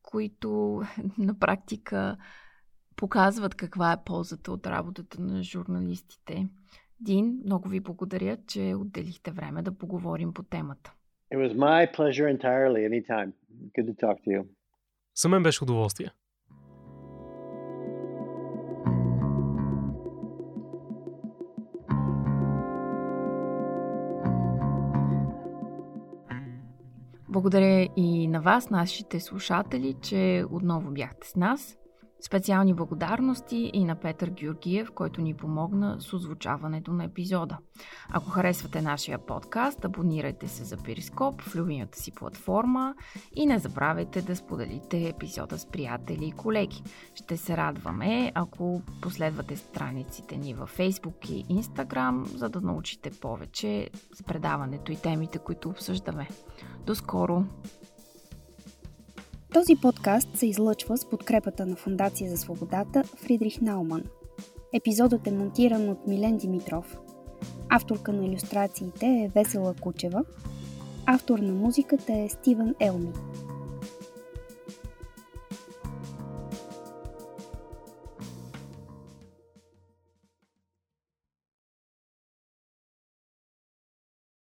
които 0.03 0.83
на 1.19 1.39
практика 1.39 2.17
показват 2.97 3.55
каква 3.55 3.93
е 3.93 4.05
ползата 4.05 4.53
от 4.53 4.67
работата 4.67 5.23
на 5.23 5.43
журналистите. 5.43 6.49
Дин, 7.01 7.41
много 7.45 7.69
ви 7.69 7.81
благодаря, 7.81 8.37
че 8.47 8.75
отделихте 8.77 9.31
време 9.31 9.63
да 9.63 9.79
поговорим 9.79 10.35
по 10.35 10.43
темата. 10.43 10.93
It 11.35 11.39
was 11.39 11.55
my 11.57 11.97
pleasure 11.97 12.29
entirely. 12.39 12.81
Anytime. 12.89 13.33
Good 13.77 13.87
to 13.89 13.95
talk 13.95 14.17
to 14.25 14.29
you. 14.29 14.47
За 15.17 15.29
мен 15.29 15.43
беше 15.43 15.65
удоволствие. 15.65 16.11
Благодаря 27.29 27.89
и 27.97 28.29
на 28.29 28.41
вас, 28.41 28.71
нашите 28.71 29.21
слушатели, 29.21 29.95
че 30.03 30.45
отново 30.51 30.91
бяхте 30.91 31.29
с 31.29 31.37
нас. 31.37 31.79
Специални 32.23 32.75
благодарности 32.75 33.71
и 33.75 33.85
на 33.85 33.95
Петър 33.95 34.31
Георгиев, 34.31 34.91
който 34.91 35.21
ни 35.21 35.35
помогна 35.35 35.97
с 36.01 36.13
озвучаването 36.13 36.93
на 36.93 37.05
епизода. 37.05 37.59
Ако 38.11 38.31
харесвате 38.31 38.83
нашия 38.83 39.19
подкаст, 39.19 39.85
абонирайте 39.85 40.49
се 40.49 40.65
за 40.65 40.77
Перископ 40.77 41.43
в 41.43 41.57
любимата 41.57 41.99
си 41.99 42.11
платформа 42.11 42.95
и 43.37 43.47
не 43.47 43.59
забравяйте 43.59 44.23
да 44.23 44.37
споделите 44.37 45.09
епизода 45.09 45.59
с 45.59 45.67
приятели 45.67 46.27
и 46.27 46.33
колеги. 46.33 46.83
Ще 47.15 47.37
се 47.37 47.57
радваме, 47.57 48.33
ако 48.35 48.83
последвате 49.01 49.57
страниците 49.57 50.37
ни 50.37 50.55
във 50.55 50.79
Facebook 50.79 51.31
и 51.31 51.63
Instagram, 51.63 52.25
за 52.25 52.49
да 52.49 52.61
научите 52.61 53.11
повече 53.11 53.91
за 54.15 54.25
предаването 54.25 54.93
и 54.93 54.97
темите, 54.97 55.39
които 55.39 55.69
обсъждаме. 55.69 56.29
До 56.87 56.95
скоро! 56.95 57.45
Този 59.55 59.77
подкаст 59.77 60.29
се 60.35 60.47
излъчва 60.47 60.97
с 60.97 61.05
подкрепата 61.05 61.67
на 61.67 61.77
Фундация 61.77 62.31
за 62.31 62.37
свободата 62.37 63.05
Фридрих 63.05 63.61
Науман. 63.61 64.03
Епизодът 64.73 65.27
е 65.27 65.33
монтиран 65.33 65.89
от 65.89 66.07
Милен 66.07 66.37
Димитров. 66.37 66.99
Авторка 67.69 68.13
на 68.13 68.27
иллюстрациите 68.27 69.07
е 69.07 69.31
Весела 69.35 69.75
Кучева. 69.81 70.25
Автор 71.07 71.39
на 71.39 71.53
музиката 71.53 72.13
е 72.13 72.29
Стивън 72.29 72.75
Елми. 72.81 73.13